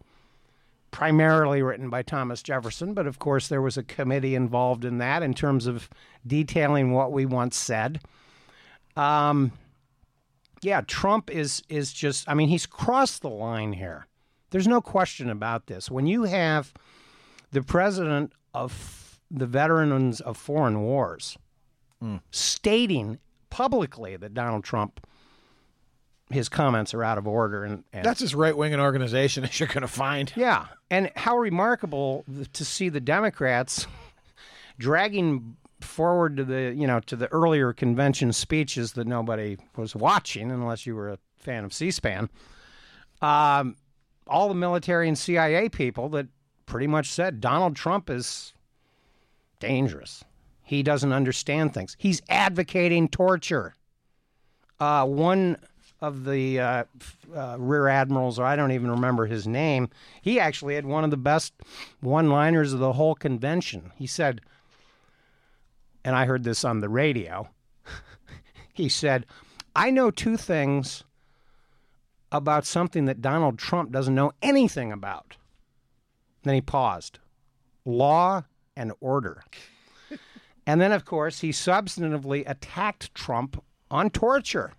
primarily 0.91 1.63
written 1.63 1.89
by 1.89 2.03
Thomas 2.03 2.43
Jefferson, 2.43 2.93
but 2.93 3.07
of 3.07 3.17
course 3.17 3.47
there 3.47 3.63
was 3.63 3.77
a 3.77 3.83
committee 3.83 4.35
involved 4.35 4.85
in 4.85 4.99
that 4.99 5.23
in 5.23 5.33
terms 5.33 5.65
of 5.65 5.89
detailing 6.27 6.91
what 6.91 7.11
we 7.11 7.25
once 7.25 7.57
said. 7.57 7.99
Um, 8.95 9.51
yeah, 10.61 10.81
Trump 10.81 11.31
is 11.31 11.63
is 11.67 11.91
just 11.91 12.29
I 12.29 12.35
mean 12.35 12.49
he's 12.49 12.67
crossed 12.67 13.23
the 13.23 13.29
line 13.31 13.73
here. 13.73 14.05
There's 14.51 14.67
no 14.67 14.81
question 14.81 15.31
about 15.31 15.65
this. 15.65 15.89
When 15.89 16.05
you 16.05 16.25
have 16.25 16.75
the 17.51 17.63
president 17.63 18.33
of 18.53 19.19
the 19.31 19.47
veterans 19.47 20.21
of 20.21 20.37
foreign 20.37 20.81
wars 20.83 21.39
stating 22.29 23.17
publicly 23.55 24.17
that 24.17 24.33
Donald 24.33 24.65
Trump 24.65 24.99
his 26.29 26.49
comments 26.49 26.93
are 26.93 27.05
out 27.05 27.17
of 27.17 27.25
order 27.25 27.63
and, 27.63 27.85
and 27.93 28.03
That's 28.03 28.21
as 28.21 28.35
right-wing 28.35 28.73
an 28.73 28.81
organization 28.81 29.43
as 29.45 29.57
you're 29.61 29.67
going 29.67 29.83
to 29.83 29.87
find. 29.87 30.33
yeah, 30.35 30.65
and 30.91 31.09
how 31.15 31.37
remarkable 31.37 32.25
to 32.51 32.65
see 32.65 32.89
the 32.89 32.99
Democrats 32.99 33.87
dragging 34.77 35.55
forward 35.79 36.35
to 36.35 36.43
the 36.43 36.73
you 36.75 36.85
know 36.85 36.99
to 36.99 37.15
the 37.15 37.31
earlier 37.31 37.71
convention 37.71 38.33
speeches 38.33 38.93
that 38.93 39.07
nobody 39.07 39.55
was 39.77 39.95
watching 39.95 40.51
unless 40.51 40.85
you 40.85 40.93
were 40.93 41.09
a 41.09 41.17
fan 41.37 41.63
of 41.63 41.73
C-SPAN. 41.73 42.29
Um, 43.21 43.77
all 44.27 44.49
the 44.49 44.55
military 44.55 45.07
and 45.07 45.17
CIA 45.17 45.69
people 45.69 46.09
that 46.09 46.27
pretty 46.65 46.87
much 46.87 47.09
said 47.09 47.39
Donald 47.39 47.77
Trump 47.77 48.09
is 48.09 48.53
dangerous. 49.61 50.25
He 50.65 50.81
doesn't 50.81 51.13
understand 51.13 51.73
things. 51.73 51.95
He's 51.99 52.21
advocating 52.27 53.07
torture. 53.07 53.75
Uh, 54.79 55.05
one 55.05 55.57
of 56.01 56.25
the 56.25 56.59
uh, 56.59 56.83
uh, 57.33 57.55
rear 57.59 57.87
admirals, 57.87 58.39
or 58.39 58.45
I 58.45 58.55
don't 58.55 58.71
even 58.71 58.89
remember 58.89 59.27
his 59.27 59.47
name, 59.47 59.89
he 60.21 60.39
actually 60.39 60.75
had 60.75 60.85
one 60.85 61.03
of 61.03 61.11
the 61.11 61.17
best 61.17 61.53
one 62.01 62.29
liners 62.29 62.73
of 62.73 62.79
the 62.79 62.93
whole 62.93 63.15
convention. 63.15 63.91
He 63.95 64.07
said, 64.07 64.41
and 66.03 66.15
I 66.15 66.25
heard 66.25 66.43
this 66.43 66.65
on 66.65 66.81
the 66.81 66.89
radio, 66.89 67.47
he 68.73 68.89
said, 68.89 69.25
I 69.75 69.91
know 69.91 70.09
two 70.09 70.35
things 70.35 71.03
about 72.31 72.65
something 72.65 73.05
that 73.05 73.21
Donald 73.21 73.59
Trump 73.59 73.91
doesn't 73.91 74.15
know 74.15 74.31
anything 74.41 74.91
about. 74.91 75.37
Then 76.43 76.55
he 76.55 76.61
paused 76.61 77.19
law 77.85 78.43
and 78.75 78.91
order. 78.99 79.43
And 80.67 80.81
then, 80.81 80.91
of 80.91 81.05
course, 81.05 81.41
he 81.41 81.49
substantively 81.49 82.43
attacked 82.47 83.13
Trump 83.13 83.63
on 83.91 84.09
torture 84.09 84.73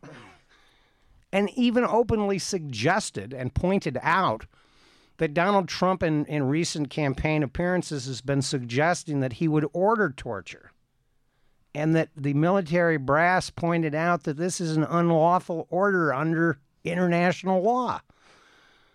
and 1.32 1.50
even 1.50 1.84
openly 1.84 2.38
suggested 2.38 3.32
and 3.32 3.54
pointed 3.54 3.98
out 4.02 4.46
that 5.18 5.34
Donald 5.34 5.68
Trump, 5.68 6.02
in, 6.02 6.24
in 6.26 6.48
recent 6.48 6.90
campaign 6.90 7.42
appearances, 7.42 8.06
has 8.06 8.20
been 8.20 8.42
suggesting 8.42 9.20
that 9.20 9.34
he 9.34 9.48
would 9.48 9.66
order 9.72 10.10
torture. 10.10 10.70
And 11.74 11.94
that 11.94 12.08
the 12.16 12.34
military 12.34 12.96
brass 12.96 13.50
pointed 13.50 13.94
out 13.94 14.24
that 14.24 14.38
this 14.38 14.60
is 14.60 14.76
an 14.76 14.84
unlawful 14.84 15.66
order 15.70 16.12
under 16.12 16.58
international 16.84 17.62
law. 17.62 18.00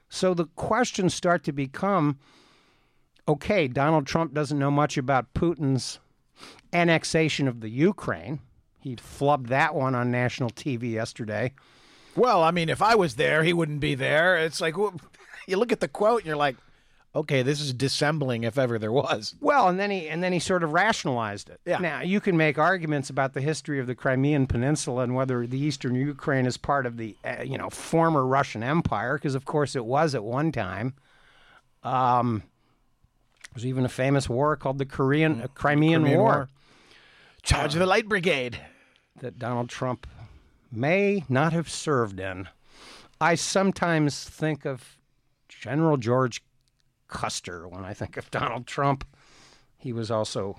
So 0.10 0.34
the 0.34 0.46
questions 0.56 1.14
start 1.14 1.44
to 1.44 1.52
become 1.52 2.20
okay, 3.28 3.68
Donald 3.68 4.08
Trump 4.08 4.34
doesn't 4.34 4.60
know 4.60 4.72
much 4.72 4.98
about 4.98 5.34
Putin's 5.34 6.00
annexation 6.74 7.48
of 7.48 7.62
the 7.62 7.70
Ukraine. 7.70 8.40
He 8.80 8.96
flubbed 8.96 9.48
that 9.48 9.76
one 9.76 9.96
on 9.96 10.12
national 10.12 10.50
TV 10.50 10.92
yesterday. 10.92 11.54
Well, 12.16 12.44
I 12.44 12.52
mean, 12.52 12.70
if 12.70 12.82
I 12.82 12.96
was 12.96 13.16
there, 13.16 13.44
he 13.44 13.54
wouldn't 13.54 13.80
be 13.80 13.96
there. 13.96 14.38
It's 14.38 14.60
like 14.60 14.76
you 15.48 15.58
look 15.58 15.72
at 15.72 15.80
the 15.80 15.88
quote 15.88 16.22
and 16.22 16.28
you're 16.28 16.36
like, 16.36 16.58
okay, 17.14 17.42
this 17.44 17.60
is 17.60 17.74
dissembling 17.74 18.44
if 18.44 18.58
ever 18.58 18.80
there 18.80 18.92
was. 18.92 19.36
Well, 19.40 19.68
and 19.68 19.80
then 19.80 19.92
he 19.92 20.08
and 20.10 20.24
then 20.24 20.34
he 20.34 20.40
sort 20.40 20.64
of 20.64 20.74
rationalized 20.74 21.50
it. 21.50 21.60
Yeah. 21.66 21.80
Now 21.80 22.02
you 22.02 22.20
can 22.20 22.38
make 22.38 22.58
arguments 22.58 23.10
about 23.10 23.34
the 23.34 23.42
history 23.42 23.80
of 23.80 23.88
the 23.88 23.96
Crimean 23.96 24.48
Peninsula 24.48 25.04
and 25.04 25.16
whether 25.16 25.46
the 25.46 25.60
eastern 25.60 25.96
Ukraine 25.96 26.46
is 26.46 26.58
part 26.58 26.86
of 26.86 26.98
the 26.98 27.16
uh, 27.24 27.44
you 27.44 27.58
know 27.58 27.70
former 27.70 28.26
Russian 28.26 28.64
Empire, 28.64 29.16
because 29.16 29.36
of 29.36 29.46
course 29.46 29.76
it 29.76 29.86
was 29.86 30.16
at 30.16 30.24
one 30.24 30.52
time. 30.52 30.94
Um, 31.84 32.44
there's 33.54 33.66
even 33.66 33.86
a 33.86 33.90
famous 33.90 34.30
war 34.30 34.56
called 34.56 34.78
the 34.78 34.86
Korean 34.86 35.42
uh, 35.42 35.48
Crimean, 35.54 36.04
Crimean 36.04 36.18
war, 36.18 36.26
War. 36.26 36.50
Charge 37.44 37.74
of 37.74 37.80
the 37.80 37.86
Light 37.86 38.08
Brigade. 38.08 38.60
that 39.20 39.38
Donald 39.40 39.70
Trump 39.70 40.08
may 40.72 41.24
not 41.28 41.54
have 41.54 41.70
served 41.70 42.20
in. 42.20 42.48
I 43.20 43.36
sometimes 43.36 44.24
think 44.24 44.66
of 44.66 44.98
General 45.50 45.98
George 45.98 46.42
Custer 47.08 47.68
when 47.68 47.84
I 47.84 47.94
think 47.94 48.18
of 48.18 48.32
Donald 48.32 48.66
Trump. 48.66 49.06
He 49.78 49.94
was 49.94 50.10
also 50.10 50.56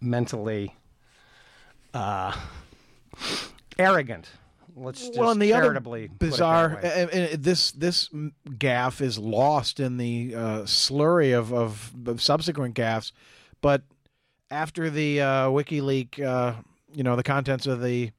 mentally 0.00 0.74
uh, 1.92 2.34
arrogant. 3.78 4.30
Let's 4.76 5.06
just 5.06 5.18
well, 5.18 5.30
and 5.30 5.40
the 5.40 5.52
other 5.52 5.66
charitably 5.66 6.08
put 6.08 6.18
bizarre, 6.18 6.80
and, 6.82 7.10
and 7.10 7.44
this 7.44 7.70
this 7.70 8.08
gaffe 8.48 9.00
is 9.00 9.18
lost 9.18 9.78
in 9.78 9.98
the 9.98 10.34
uh, 10.34 10.62
slurry 10.62 11.36
of, 11.36 11.52
of 11.52 11.92
of 12.06 12.20
subsequent 12.20 12.74
gaffes. 12.74 13.12
But 13.60 13.82
after 14.54 14.88
the 14.90 15.20
uh, 15.20 15.46
WikiLeaks, 15.48 16.20
uh, 16.22 16.54
you 16.92 17.02
know, 17.02 17.16
the 17.16 17.22
contents 17.22 17.66
of 17.66 17.82
the 17.82 18.10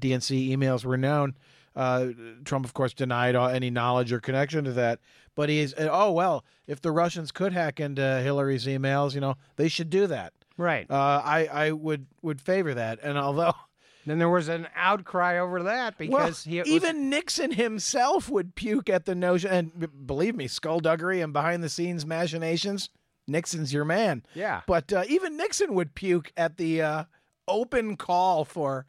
DNC 0.00 0.50
emails 0.50 0.84
were 0.84 0.96
known, 0.96 1.34
Uh, 1.76 2.08
Trump, 2.44 2.64
of 2.64 2.74
course, 2.74 2.92
denied 2.94 3.34
all, 3.34 3.48
any 3.48 3.70
knowledge 3.70 4.12
or 4.12 4.20
connection 4.20 4.64
to 4.64 4.72
that. 4.72 4.98
But 5.34 5.48
he's 5.48 5.74
oh 5.78 6.12
well, 6.12 6.44
if 6.68 6.80
the 6.80 6.92
Russians 6.92 7.32
could 7.32 7.52
hack 7.52 7.80
into 7.80 8.02
Hillary's 8.22 8.66
emails, 8.66 9.14
you 9.14 9.20
know, 9.20 9.34
they 9.56 9.68
should 9.68 9.90
do 9.90 10.06
that. 10.06 10.32
Right. 10.56 10.88
Uh, 10.88 11.20
I 11.24 11.48
I 11.52 11.70
would 11.72 12.06
would 12.22 12.40
favor 12.40 12.74
that. 12.74 13.00
And 13.02 13.18
although 13.18 13.54
then 14.06 14.18
there 14.18 14.28
was 14.28 14.48
an 14.48 14.68
outcry 14.76 15.38
over 15.38 15.64
that 15.64 15.98
because 15.98 16.12
well, 16.46 16.52
he 16.52 16.58
was, 16.60 16.68
even 16.68 17.10
Nixon 17.10 17.50
himself 17.52 18.28
would 18.30 18.54
puke 18.54 18.88
at 18.88 19.06
the 19.06 19.14
notion. 19.16 19.50
And 19.50 19.76
b- 19.78 19.86
believe 20.06 20.36
me, 20.36 20.46
skullduggery 20.46 21.20
and 21.20 21.32
behind 21.32 21.62
the 21.64 21.68
scenes 21.68 22.06
machinations. 22.06 22.90
Nixon's 23.26 23.72
your 23.72 23.84
man. 23.84 24.24
Yeah. 24.34 24.62
But 24.66 24.92
uh, 24.92 25.04
even 25.08 25.36
Nixon 25.36 25.74
would 25.74 25.94
puke 25.94 26.32
at 26.36 26.56
the 26.56 26.82
uh, 26.82 27.04
open 27.48 27.96
call 27.96 28.44
for 28.44 28.86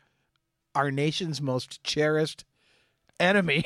our 0.74 0.92
nation's 0.92 1.42
most 1.42 1.84
cherished 1.84 2.46
enemy 3.20 3.64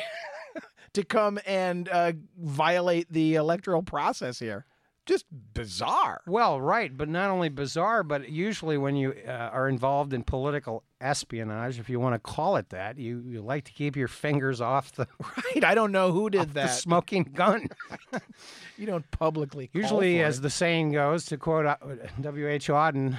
to 0.93 1.03
come 1.03 1.39
and 1.45 1.89
uh, 1.89 2.13
violate 2.38 3.12
the 3.12 3.36
electoral 3.36 3.84
process 3.84 4.39
here. 4.39 4.65
Just 5.10 5.26
bizarre. 5.56 6.22
Well, 6.28 6.62
right, 6.62 6.95
but 6.95 7.10
not 7.10 7.32
only 7.32 7.50
bizarre, 7.50 8.04
but 8.04 8.30
usually 8.30 8.78
when 8.78 8.95
you 8.95 9.15
uh, 9.28 9.32
are 9.32 9.67
involved 9.67 10.13
in 10.13 10.22
political 10.22 10.84
espionage, 11.02 11.80
if 11.80 11.89
you 11.89 12.00
want 12.00 12.13
to 12.13 12.19
call 12.19 12.58
it 12.58 12.69
that, 12.69 13.00
you, 13.00 13.24
you 13.26 13.41
like 13.41 13.63
to 13.63 13.72
keep 13.72 13.95
your 13.95 14.08
fingers 14.08 14.62
off 14.62 14.91
the 14.91 15.08
right. 15.19 15.63
I 15.63 15.74
don't 15.74 15.91
know 15.91 16.12
who 16.12 16.30
did 16.30 16.54
that. 16.54 16.67
The 16.67 16.74
smoking 16.74 17.24
gun. 17.24 17.69
you 18.78 18.86
don't 18.86 19.10
publicly. 19.10 19.72
Usually, 19.74 20.22
as 20.22 20.38
it. 20.38 20.41
the 20.41 20.52
saying 20.52 20.91
goes, 20.91 21.26
to 21.26 21.38
quote 21.38 21.65
uh, 21.65 21.78
W. 22.22 22.48
H. 22.48 22.67
Auden, 22.67 23.17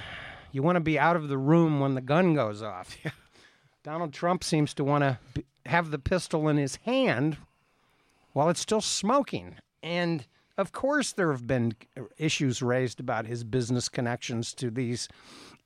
you 0.52 0.62
want 0.62 0.76
to 0.76 0.80
be 0.80 0.96
out 0.96 1.16
of 1.16 1.26
the 1.26 1.38
room 1.38 1.80
when 1.80 1.96
the 1.96 2.00
gun 2.00 2.34
goes 2.34 2.62
off. 2.62 2.96
Donald 3.82 4.12
Trump 4.12 4.44
seems 4.44 4.72
to 4.74 4.84
want 4.84 5.02
to 5.02 5.18
have 5.66 5.90
the 5.90 5.98
pistol 5.98 6.48
in 6.48 6.56
his 6.56 6.76
hand 6.76 7.36
while 8.32 8.48
it's 8.48 8.60
still 8.60 8.80
smoking, 8.80 9.56
and 9.82 10.24
of 10.60 10.72
course, 10.72 11.12
there 11.12 11.30
have 11.32 11.46
been 11.46 11.74
issues 12.18 12.62
raised 12.62 13.00
about 13.00 13.26
his 13.26 13.44
business 13.44 13.88
connections 13.88 14.54
to 14.54 14.70
these 14.70 15.08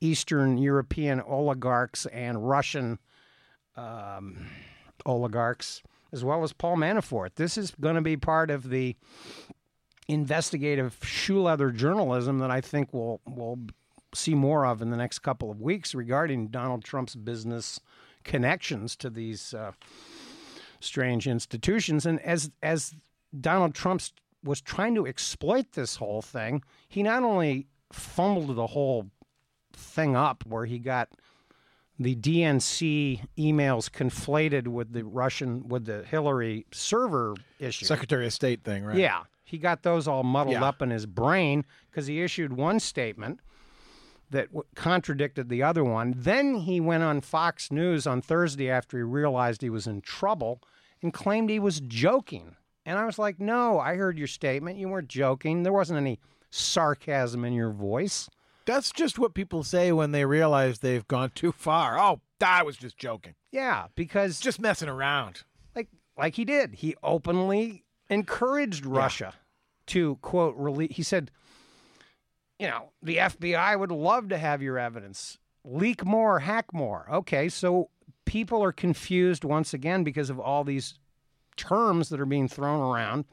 Eastern 0.00 0.58
European 0.58 1.20
oligarchs 1.20 2.06
and 2.06 2.48
Russian 2.48 2.98
um, 3.76 4.46
oligarchs, 5.04 5.82
as 6.12 6.24
well 6.24 6.42
as 6.42 6.52
Paul 6.52 6.76
Manafort. 6.76 7.34
This 7.36 7.58
is 7.58 7.72
going 7.80 7.96
to 7.96 8.00
be 8.00 8.16
part 8.16 8.50
of 8.50 8.70
the 8.70 8.96
investigative 10.06 10.98
shoe 11.02 11.42
leather 11.42 11.70
journalism 11.70 12.38
that 12.38 12.50
I 12.50 12.60
think 12.60 12.92
we'll, 12.92 13.20
we'll 13.26 13.58
see 14.14 14.34
more 14.34 14.66
of 14.66 14.82
in 14.82 14.90
the 14.90 14.96
next 14.96 15.20
couple 15.20 15.50
of 15.50 15.60
weeks 15.60 15.94
regarding 15.94 16.48
Donald 16.48 16.84
Trump's 16.84 17.14
business 17.14 17.80
connections 18.22 18.96
to 18.96 19.10
these 19.10 19.54
uh, 19.54 19.72
strange 20.80 21.26
institutions. 21.26 22.06
And 22.06 22.20
as, 22.20 22.50
as 22.62 22.94
Donald 23.40 23.74
Trump's 23.74 24.12
was 24.44 24.60
trying 24.60 24.94
to 24.94 25.06
exploit 25.06 25.72
this 25.72 25.96
whole 25.96 26.22
thing, 26.22 26.62
he 26.88 27.02
not 27.02 27.22
only 27.24 27.66
fumbled 27.92 28.54
the 28.56 28.68
whole 28.68 29.10
thing 29.72 30.14
up 30.14 30.44
where 30.46 30.66
he 30.66 30.78
got 30.78 31.08
the 31.98 32.14
DNC 32.16 33.20
emails 33.38 33.90
conflated 33.90 34.68
with 34.68 34.92
the 34.92 35.04
Russian 35.04 35.68
with 35.68 35.84
the 35.86 36.02
Hillary 36.04 36.66
server 36.72 37.34
issue. 37.58 37.84
Secretary 37.86 38.26
of 38.26 38.32
State 38.32 38.64
thing, 38.64 38.84
right? 38.84 38.96
Yeah. 38.96 39.22
He 39.44 39.58
got 39.58 39.82
those 39.82 40.08
all 40.08 40.22
muddled 40.24 40.54
Yeah. 40.54 40.64
up 40.64 40.82
in 40.82 40.90
his 40.90 41.06
brain 41.06 41.64
because 41.90 42.06
he 42.06 42.20
issued 42.22 42.52
one 42.54 42.80
statement 42.80 43.40
that 44.30 44.46
w- 44.48 44.64
contradicted 44.74 45.48
the 45.48 45.62
other 45.62 45.84
one. 45.84 46.14
Then 46.16 46.56
he 46.60 46.80
went 46.80 47.04
on 47.04 47.20
Fox 47.20 47.70
News 47.70 48.06
on 48.06 48.20
Thursday 48.22 48.68
after 48.68 48.96
he 48.96 49.02
realized 49.04 49.62
he 49.62 49.70
was 49.70 49.86
in 49.86 50.00
trouble 50.00 50.60
and 51.02 51.12
claimed 51.12 51.50
he 51.50 51.60
was 51.60 51.78
joking. 51.80 52.56
And 52.86 52.98
I 52.98 53.04
was 53.06 53.18
like, 53.18 53.40
no, 53.40 53.78
I 53.78 53.94
heard 53.96 54.18
your 54.18 54.26
statement. 54.26 54.78
You 54.78 54.88
weren't 54.88 55.08
joking. 55.08 55.62
There 55.62 55.72
wasn't 55.72 55.98
any 55.98 56.18
sarcasm 56.50 57.44
in 57.44 57.52
your 57.52 57.70
voice. 57.70 58.28
That's 58.66 58.90
just 58.92 59.18
what 59.18 59.34
people 59.34 59.62
say 59.62 59.92
when 59.92 60.12
they 60.12 60.24
realize 60.24 60.78
they've 60.78 61.06
gone 61.06 61.30
too 61.34 61.52
far. 61.52 61.98
Oh, 61.98 62.20
I 62.44 62.62
was 62.62 62.76
just 62.76 62.96
joking. 62.96 63.34
Yeah, 63.52 63.86
because 63.94 64.40
Just 64.40 64.60
messing 64.60 64.88
around. 64.88 65.42
like 65.74 65.88
like 66.16 66.34
he 66.34 66.44
did. 66.44 66.74
He 66.74 66.94
openly 67.02 67.84
encouraged 68.10 68.84
Russia 68.86 69.34
to 69.86 70.16
quote 70.22 70.54
release. 70.56 70.94
He 70.96 71.02
said, 71.02 71.30
you 72.58 72.66
know, 72.68 72.90
the 73.02 73.16
FBI 73.16 73.78
would 73.78 73.90
love 73.90 74.28
to 74.28 74.38
have 74.38 74.62
your 74.62 74.78
evidence. 74.78 75.38
Leak 75.64 76.04
more, 76.04 76.40
hack 76.40 76.72
more. 76.72 77.06
Okay, 77.10 77.48
so 77.48 77.88
people 78.24 78.62
are 78.62 78.72
confused 78.72 79.44
once 79.44 79.74
again 79.74 80.04
because 80.04 80.30
of 80.30 80.38
all 80.38 80.64
these 80.64 80.94
terms 81.56 82.08
that 82.08 82.20
are 82.20 82.26
being 82.26 82.48
thrown 82.48 82.80
around. 82.80 83.24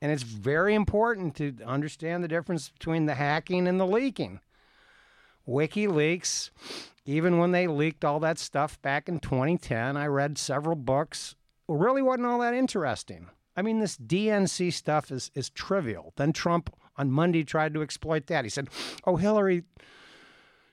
And 0.00 0.12
it's 0.12 0.22
very 0.22 0.74
important 0.74 1.34
to 1.36 1.56
understand 1.66 2.22
the 2.22 2.28
difference 2.28 2.68
between 2.68 3.06
the 3.06 3.14
hacking 3.14 3.66
and 3.66 3.80
the 3.80 3.86
leaking. 3.86 4.40
WikiLeaks, 5.48 6.50
even 7.04 7.38
when 7.38 7.52
they 7.52 7.66
leaked 7.66 8.04
all 8.04 8.20
that 8.20 8.38
stuff 8.38 8.80
back 8.82 9.08
in 9.08 9.18
2010, 9.18 9.96
I 9.96 10.06
read 10.06 10.38
several 10.38 10.76
books, 10.76 11.34
really 11.66 12.02
wasn't 12.02 12.26
all 12.26 12.40
that 12.40 12.54
interesting. 12.54 13.28
I 13.56 13.62
mean, 13.62 13.80
this 13.80 13.96
DNC 13.96 14.72
stuff 14.72 15.10
is, 15.10 15.30
is 15.34 15.50
trivial. 15.50 16.12
Then 16.16 16.32
Trump 16.32 16.72
on 16.96 17.10
Monday 17.10 17.42
tried 17.42 17.74
to 17.74 17.82
exploit 17.82 18.26
that. 18.26 18.44
He 18.44 18.50
said, 18.50 18.68
Oh, 19.04 19.16
Hillary, 19.16 19.64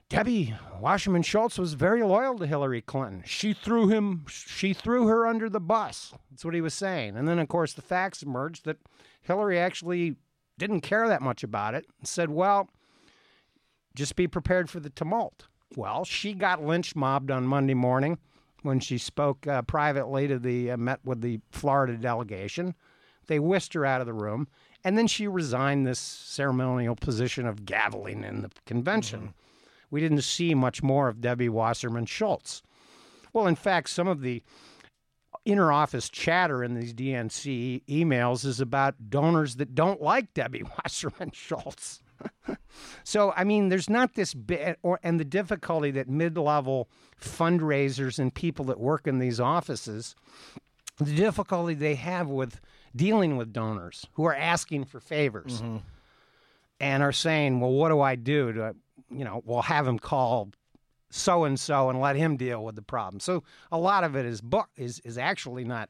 Debbie 0.07 0.53
Wasserman 0.79 1.23
Schultz 1.23 1.57
was 1.57 1.73
very 1.73 2.03
loyal 2.03 2.37
to 2.37 2.45
Hillary 2.45 2.81
Clinton. 2.81 3.23
She 3.25 3.53
threw 3.53 3.87
him, 3.87 4.25
she 4.27 4.71
threw 4.71 5.07
her 5.07 5.25
under 5.25 5.49
the 5.49 5.59
bus. 5.59 6.13
That's 6.29 6.45
what 6.45 6.53
he 6.53 6.61
was 6.61 6.75
saying. 6.75 7.17
And 7.17 7.27
then, 7.27 7.39
of 7.39 7.47
course, 7.47 7.73
the 7.73 7.81
facts 7.81 8.21
emerged 8.21 8.65
that 8.65 8.77
Hillary 9.21 9.57
actually 9.57 10.15
didn't 10.59 10.81
care 10.81 11.07
that 11.07 11.23
much 11.23 11.43
about 11.43 11.73
it 11.73 11.85
and 11.97 12.07
said, 12.07 12.29
Well, 12.29 12.69
just 13.95 14.15
be 14.15 14.27
prepared 14.27 14.69
for 14.69 14.79
the 14.79 14.91
tumult. 14.91 15.47
Well, 15.75 16.05
she 16.05 16.33
got 16.33 16.63
lynch 16.63 16.95
mobbed 16.95 17.31
on 17.31 17.47
Monday 17.47 17.73
morning 17.73 18.19
when 18.61 18.79
she 18.79 18.99
spoke 18.99 19.47
uh, 19.47 19.63
privately 19.63 20.27
to 20.27 20.37
the 20.37 20.71
uh, 20.71 20.77
met 20.77 20.99
with 21.03 21.21
the 21.21 21.39
Florida 21.49 21.97
delegation. 21.97 22.75
They 23.25 23.39
whisked 23.39 23.73
her 23.73 23.85
out 23.85 24.01
of 24.01 24.07
the 24.07 24.13
room, 24.13 24.47
and 24.83 24.97
then 24.97 25.07
she 25.07 25.27
resigned 25.27 25.87
this 25.87 25.99
ceremonial 25.99 26.95
position 26.95 27.47
of 27.47 27.65
gaveling 27.65 28.23
in 28.23 28.41
the 28.41 28.51
convention. 28.67 29.33
We 29.91 30.01
didn't 30.01 30.21
see 30.21 30.53
much 30.53 30.83
more 30.83 31.07
of 31.07 31.21
Debbie 31.21 31.49
Wasserman 31.49 32.05
Schultz. 32.05 32.61
Well, 33.33 33.47
in 33.47 33.55
fact, 33.55 33.89
some 33.89 34.07
of 34.07 34.21
the 34.21 34.41
inner 35.45 35.71
office 35.71 36.09
chatter 36.09 36.63
in 36.63 36.73
these 36.73 36.93
DNC 36.93 37.85
emails 37.85 38.45
is 38.45 38.59
about 38.59 39.09
donors 39.09 39.57
that 39.57 39.75
don't 39.75 40.01
like 40.01 40.33
Debbie 40.33 40.63
Wasserman 40.77 41.31
Schultz. 41.31 42.01
so, 43.03 43.33
I 43.35 43.43
mean, 43.43 43.69
there's 43.69 43.89
not 43.89 44.15
this 44.15 44.33
bit, 44.33 44.79
or 44.81 44.99
and 45.03 45.19
the 45.19 45.25
difficulty 45.25 45.91
that 45.91 46.09
mid-level 46.09 46.89
fundraisers 47.21 48.19
and 48.19 48.33
people 48.33 48.65
that 48.65 48.79
work 48.79 49.05
in 49.05 49.19
these 49.19 49.39
offices, 49.39 50.15
the 50.97 51.13
difficulty 51.13 51.73
they 51.73 51.95
have 51.95 52.29
with 52.29 52.59
dealing 52.95 53.37
with 53.37 53.53
donors 53.53 54.07
who 54.13 54.25
are 54.25 54.35
asking 54.35 54.85
for 54.85 54.99
favors 54.99 55.61
mm-hmm. 55.61 55.77
and 56.79 57.03
are 57.03 57.11
saying, 57.11 57.59
"Well, 57.59 57.71
what 57.71 57.89
do 57.89 57.99
I 58.01 58.15
do 58.15 58.53
to, 58.53 58.75
you 59.17 59.25
know, 59.25 59.41
we'll 59.45 59.61
have 59.63 59.87
him 59.87 59.99
call 59.99 60.51
so 61.09 61.45
and 61.45 61.59
so 61.59 61.89
and 61.89 62.01
let 62.01 62.15
him 62.15 62.37
deal 62.37 62.63
with 62.63 62.75
the 62.75 62.81
problem." 62.81 63.19
So, 63.19 63.43
a 63.71 63.77
lot 63.77 64.03
of 64.03 64.15
it 64.15 64.25
is 64.25 64.41
book 64.41 64.69
is 64.75 64.99
is 65.01 65.17
actually 65.17 65.63
not 65.63 65.89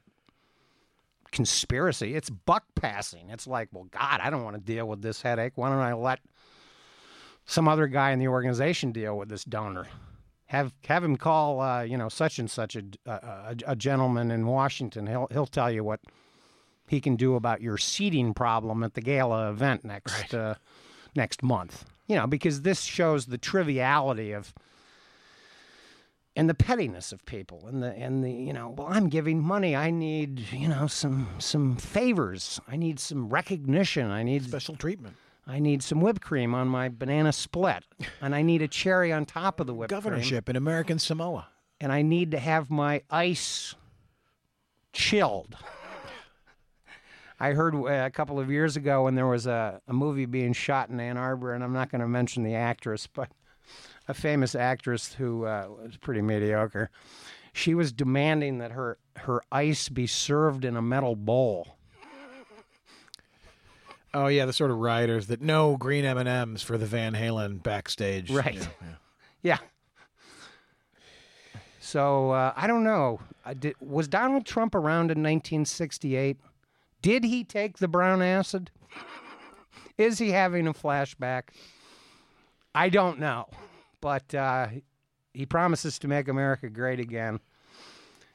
conspiracy. 1.32 2.14
It's 2.14 2.30
buck 2.30 2.64
passing. 2.74 3.30
It's 3.30 3.46
like, 3.46 3.68
well, 3.72 3.88
God, 3.90 4.20
I 4.22 4.30
don't 4.30 4.44
want 4.44 4.56
to 4.56 4.62
deal 4.62 4.86
with 4.86 5.02
this 5.02 5.22
headache. 5.22 5.52
Why 5.56 5.68
don't 5.68 5.78
I 5.78 5.92
let 5.92 6.20
some 7.44 7.68
other 7.68 7.86
guy 7.86 8.12
in 8.12 8.18
the 8.18 8.28
organization 8.28 8.92
deal 8.92 9.16
with 9.16 9.28
this 9.28 9.44
donor? 9.44 9.86
Have 10.46 10.72
have 10.86 11.02
him 11.02 11.16
call, 11.16 11.60
uh, 11.60 11.82
you 11.82 11.98
know, 11.98 12.08
such 12.08 12.38
and 12.38 12.50
such 12.50 12.76
a, 12.76 12.84
a, 13.04 13.56
a 13.66 13.76
gentleman 13.76 14.30
in 14.30 14.46
Washington. 14.46 15.06
He'll 15.06 15.28
he'll 15.32 15.46
tell 15.46 15.70
you 15.70 15.82
what 15.82 16.00
he 16.88 17.00
can 17.00 17.16
do 17.16 17.34
about 17.34 17.60
your 17.60 17.78
seating 17.78 18.32
problem 18.32 18.84
at 18.84 18.94
the 18.94 19.00
gala 19.00 19.50
event 19.50 19.84
next 19.84 20.32
uh, 20.32 20.54
next 21.16 21.42
month. 21.42 21.84
You 22.06 22.16
know, 22.16 22.26
because 22.26 22.62
this 22.62 22.82
shows 22.82 23.26
the 23.26 23.38
triviality 23.38 24.32
of 24.32 24.54
and 26.36 26.50
the 26.50 26.54
pettiness 26.54 27.12
of 27.12 27.24
people 27.24 27.66
and 27.66 27.82
the 27.82 27.92
and 27.94 28.22
the 28.22 28.30
you 28.30 28.52
know 28.52 28.74
well 28.76 28.88
i'm 28.90 29.08
giving 29.08 29.40
money. 29.42 29.74
I 29.74 29.90
need 29.90 30.40
you 30.52 30.68
know 30.68 30.86
some 30.86 31.28
some 31.38 31.76
favors. 31.76 32.60
I 32.68 32.76
need 32.76 33.00
some 33.00 33.28
recognition. 33.28 34.10
I 34.10 34.22
need 34.22 34.44
Special 34.44 34.76
treatment. 34.76 35.16
i 35.46 35.58
need 35.58 35.82
some 35.82 36.00
whipped 36.00 36.20
cream 36.22 36.54
on 36.54 36.68
my 36.68 36.88
banana 36.88 37.32
split. 37.32 37.84
And 38.20 38.34
i 38.34 38.42
need 38.42 38.62
a 38.62 38.68
cherry 38.68 39.12
on 39.12 39.24
top 39.24 39.60
of 39.60 39.66
the 39.66 39.74
whipped 39.74 39.90
cream. 39.90 40.00
Governorship 40.00 40.48
in 40.48 40.56
American 40.56 40.98
Samoa. 40.98 41.48
and 41.80 41.90
i 41.90 42.02
need 42.02 42.30
to 42.32 42.38
have 42.38 42.70
my 42.70 43.02
ice 43.10 43.74
chilled 44.92 45.56
I 47.38 47.52
heard 47.52 47.74
uh, 47.74 47.86
a 47.86 48.10
couple 48.10 48.40
of 48.40 48.50
years 48.50 48.76
ago 48.76 49.04
when 49.04 49.14
there 49.14 49.26
was 49.26 49.46
a, 49.46 49.80
a 49.86 49.92
movie 49.92 50.26
being 50.26 50.52
shot 50.52 50.88
in 50.88 50.98
Ann 51.00 51.16
Arbor, 51.16 51.52
and 51.54 51.62
I'm 51.62 51.72
not 51.72 51.90
going 51.90 52.00
to 52.00 52.08
mention 52.08 52.42
the 52.42 52.54
actress, 52.54 53.06
but 53.12 53.30
a 54.08 54.14
famous 54.14 54.54
actress 54.54 55.14
who 55.14 55.44
uh, 55.44 55.66
was 55.82 55.96
pretty 55.96 56.22
mediocre. 56.22 56.90
She 57.52 57.74
was 57.74 57.92
demanding 57.92 58.58
that 58.58 58.72
her 58.72 58.98
her 59.16 59.42
ice 59.50 59.88
be 59.88 60.06
served 60.06 60.64
in 60.64 60.76
a 60.76 60.82
metal 60.82 61.16
bowl. 61.16 61.76
Oh 64.12 64.28
yeah, 64.28 64.46
the 64.46 64.52
sort 64.52 64.70
of 64.70 64.78
rioters 64.78 65.26
that 65.26 65.42
no 65.42 65.76
green 65.76 66.04
M 66.04 66.16
and 66.18 66.28
M's 66.28 66.62
for 66.62 66.78
the 66.78 66.86
Van 66.86 67.14
Halen 67.14 67.62
backstage. 67.62 68.30
Right. 68.30 68.54
Yeah, 68.54 68.66
yeah. 68.82 68.88
Yeah. 69.42 69.58
So 71.78 72.30
uh, 72.30 72.52
I 72.56 72.66
don't 72.66 72.82
know. 72.82 73.20
I 73.44 73.54
did, 73.54 73.76
was 73.80 74.08
Donald 74.08 74.44
Trump 74.44 74.74
around 74.74 75.12
in 75.12 75.22
1968? 75.22 76.36
Did 77.06 77.22
he 77.22 77.44
take 77.44 77.78
the 77.78 77.86
brown 77.86 78.20
acid? 78.20 78.72
Is 79.96 80.18
he 80.18 80.32
having 80.32 80.66
a 80.66 80.74
flashback? 80.74 81.50
I 82.74 82.88
don't 82.88 83.20
know, 83.20 83.46
but 84.00 84.34
uh, 84.34 84.66
he 85.32 85.46
promises 85.46 86.00
to 86.00 86.08
make 86.08 86.26
America 86.26 86.68
great 86.68 86.98
again. 86.98 87.38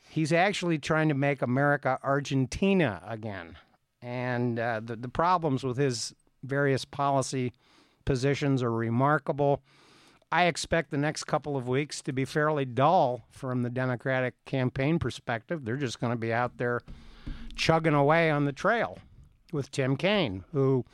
He's 0.10 0.32
actually 0.32 0.78
trying 0.78 1.10
to 1.10 1.14
make 1.14 1.42
America 1.42 2.00
Argentina 2.02 3.04
again, 3.06 3.58
and 4.02 4.58
uh, 4.58 4.80
the 4.82 4.96
the 4.96 5.10
problems 5.10 5.66
with 5.66 5.76
his 5.76 6.16
various 6.42 6.86
policy 6.86 7.52
positions 8.06 8.64
are 8.64 8.72
remarkable. 8.72 9.62
I 10.32 10.46
expect 10.46 10.92
the 10.92 10.98
next 10.98 11.26
couple 11.26 11.58
of 11.58 11.68
weeks 11.68 12.02
to 12.04 12.14
be 12.14 12.24
fairly 12.24 12.64
dull 12.64 13.26
from 13.32 13.64
the 13.64 13.70
Democratic 13.70 14.36
campaign 14.46 14.98
perspective. 14.98 15.66
They're 15.66 15.76
just 15.76 16.00
going 16.00 16.14
to 16.14 16.18
be 16.18 16.32
out 16.32 16.58
there 16.58 16.80
chugging 17.56 17.94
away 17.94 18.30
on 18.30 18.46
the 18.46 18.54
trail 18.54 18.98
with 19.52 19.72
Tim 19.72 19.96
Kaine, 19.98 20.44
who 20.52 20.86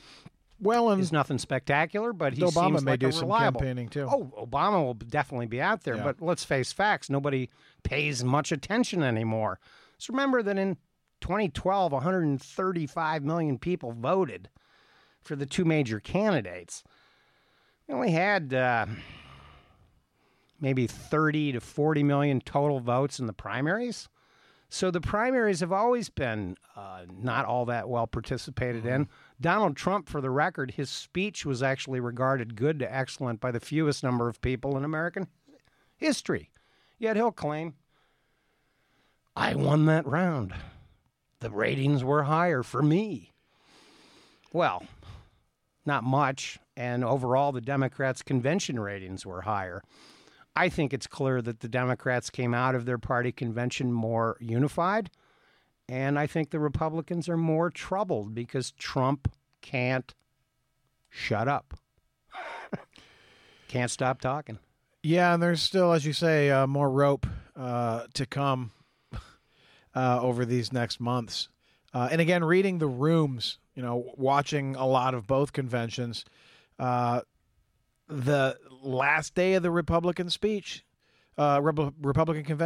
Well, 0.59 0.89
and 0.89 1.01
is 1.01 1.11
nothing 1.11 1.37
spectacular, 1.37 2.13
but 2.13 2.33
he 2.33 2.41
Obama 2.41 2.69
seems 2.69 2.83
may 2.83 2.91
like 2.91 2.99
do 2.99 3.07
a 3.09 3.11
some 3.11 3.25
reliable. 3.27 3.59
campaigning, 3.59 3.89
too. 3.89 4.07
Oh, 4.09 4.31
Obama 4.45 4.83
will 4.83 4.95
definitely 4.95 5.45
be 5.45 5.61
out 5.61 5.83
there, 5.83 5.95
Yeah. 5.97 6.03
but 6.03 6.21
let's 6.21 6.43
face 6.43 6.71
facts: 6.71 7.09
nobody 7.09 7.49
pays 7.83 8.23
much 8.23 8.51
attention 8.51 9.03
anymore. 9.03 9.59
Just 9.97 10.09
remember 10.09 10.41
that 10.43 10.57
in 10.57 10.77
2012, 11.21 11.91
135 11.91 13.23
million 13.23 13.57
people 13.59 13.91
voted 13.91 14.49
for 15.21 15.35
the 15.35 15.45
two 15.45 15.65
major 15.65 15.99
candidates. 15.99 16.83
We 17.87 17.93
only 17.93 18.11
had 18.11 18.53
uh, 18.53 18.85
maybe 20.59 20.87
30 20.87 21.53
to 21.53 21.59
40 21.61 22.03
million 22.03 22.41
total 22.41 22.79
votes 22.79 23.19
in 23.19 23.27
the 23.27 23.33
primaries. 23.33 24.09
So 24.69 24.91
the 24.91 24.99
primaries 25.01 25.61
have 25.61 25.71
always 25.71 26.09
been 26.09 26.57
uh, 26.75 27.05
not 27.09 27.45
all 27.45 27.65
that 27.65 27.87
well 27.87 28.05
participated 28.05 28.85
in. 28.85 29.07
Donald 29.39 29.77
Trump, 29.77 30.09
for 30.09 30.19
the 30.19 30.29
record, 30.29 30.71
his 30.71 30.89
speech 30.89 31.45
was 31.45 31.63
actually 31.63 31.99
regarded 31.99 32.55
good 32.55 32.79
to 32.79 32.93
excellent 32.95 33.39
by 33.39 33.51
the 33.51 33.61
fewest 33.61 34.03
number 34.03 34.27
of 34.27 34.41
people 34.41 34.75
in 34.75 34.83
American 34.83 35.27
history. 35.95 36.49
Yet 36.99 37.15
he'll 37.15 37.31
claim, 37.31 37.75
I 39.35 39.55
won 39.55 39.85
that 39.85 40.05
round. 40.05 40.53
The 41.39 41.51
ratings 41.51 42.03
were 42.03 42.23
higher 42.23 42.63
for 42.63 42.81
me. 42.81 43.33
Well, 44.51 44.83
not 45.85 46.03
much. 46.03 46.57
And 46.75 47.03
overall, 47.03 47.51
the 47.51 47.61
Democrats' 47.61 48.21
convention 48.21 48.79
ratings 48.79 49.25
were 49.25 49.41
higher. 49.41 49.83
I 50.57 50.69
think 50.69 50.91
it's 50.91 51.05
clear 51.05 51.39
that 51.43 51.59
the 51.59 51.67
Democrats 51.67 52.31
came 52.31 52.55
out 52.55 52.73
of 52.73 52.85
their 52.85 52.97
party 52.97 53.31
convention 53.31 53.93
more 53.93 54.37
unified. 54.39 55.11
And 55.87 56.17
I 56.17 56.25
think 56.25 56.49
the 56.49 56.59
Republicans 56.59 57.29
are 57.29 57.37
more 57.37 57.69
troubled 57.69 58.33
because 58.33 58.71
Trump 58.71 59.31
can't 59.61 60.15
shut 61.09 61.47
up. 61.47 61.75
can't 63.67 63.91
stop 63.91 64.19
talking. 64.19 64.57
Yeah, 65.03 65.35
and 65.35 65.43
there's 65.43 65.61
still, 65.61 65.93
as 65.93 66.07
you 66.07 66.11
say, 66.11 66.49
uh, 66.49 66.65
more 66.65 66.89
rope 66.89 67.27
uh, 67.55 68.05
to 68.15 68.25
come 68.25 68.71
uh, 69.95 70.19
over 70.19 70.43
these 70.43 70.73
next 70.73 70.99
months. 70.99 71.49
Uh, 71.93 72.09
and 72.11 72.19
again, 72.19 72.43
reading 72.43 72.79
the 72.79 72.87
rooms, 72.87 73.59
you 73.75 73.83
know, 73.83 74.11
watching 74.17 74.75
a 74.75 74.87
lot 74.87 75.13
of 75.13 75.27
both 75.27 75.53
conventions. 75.53 76.25
The 78.07 78.57
last 78.81 79.35
day 79.35 79.55
of 79.55 79.63
the 79.63 79.71
Republican 79.71 80.29
speech, 80.29 80.85
uh, 81.37 81.59
Rep- 81.61 81.93
Republican 82.01 82.43
convention. 82.45 82.65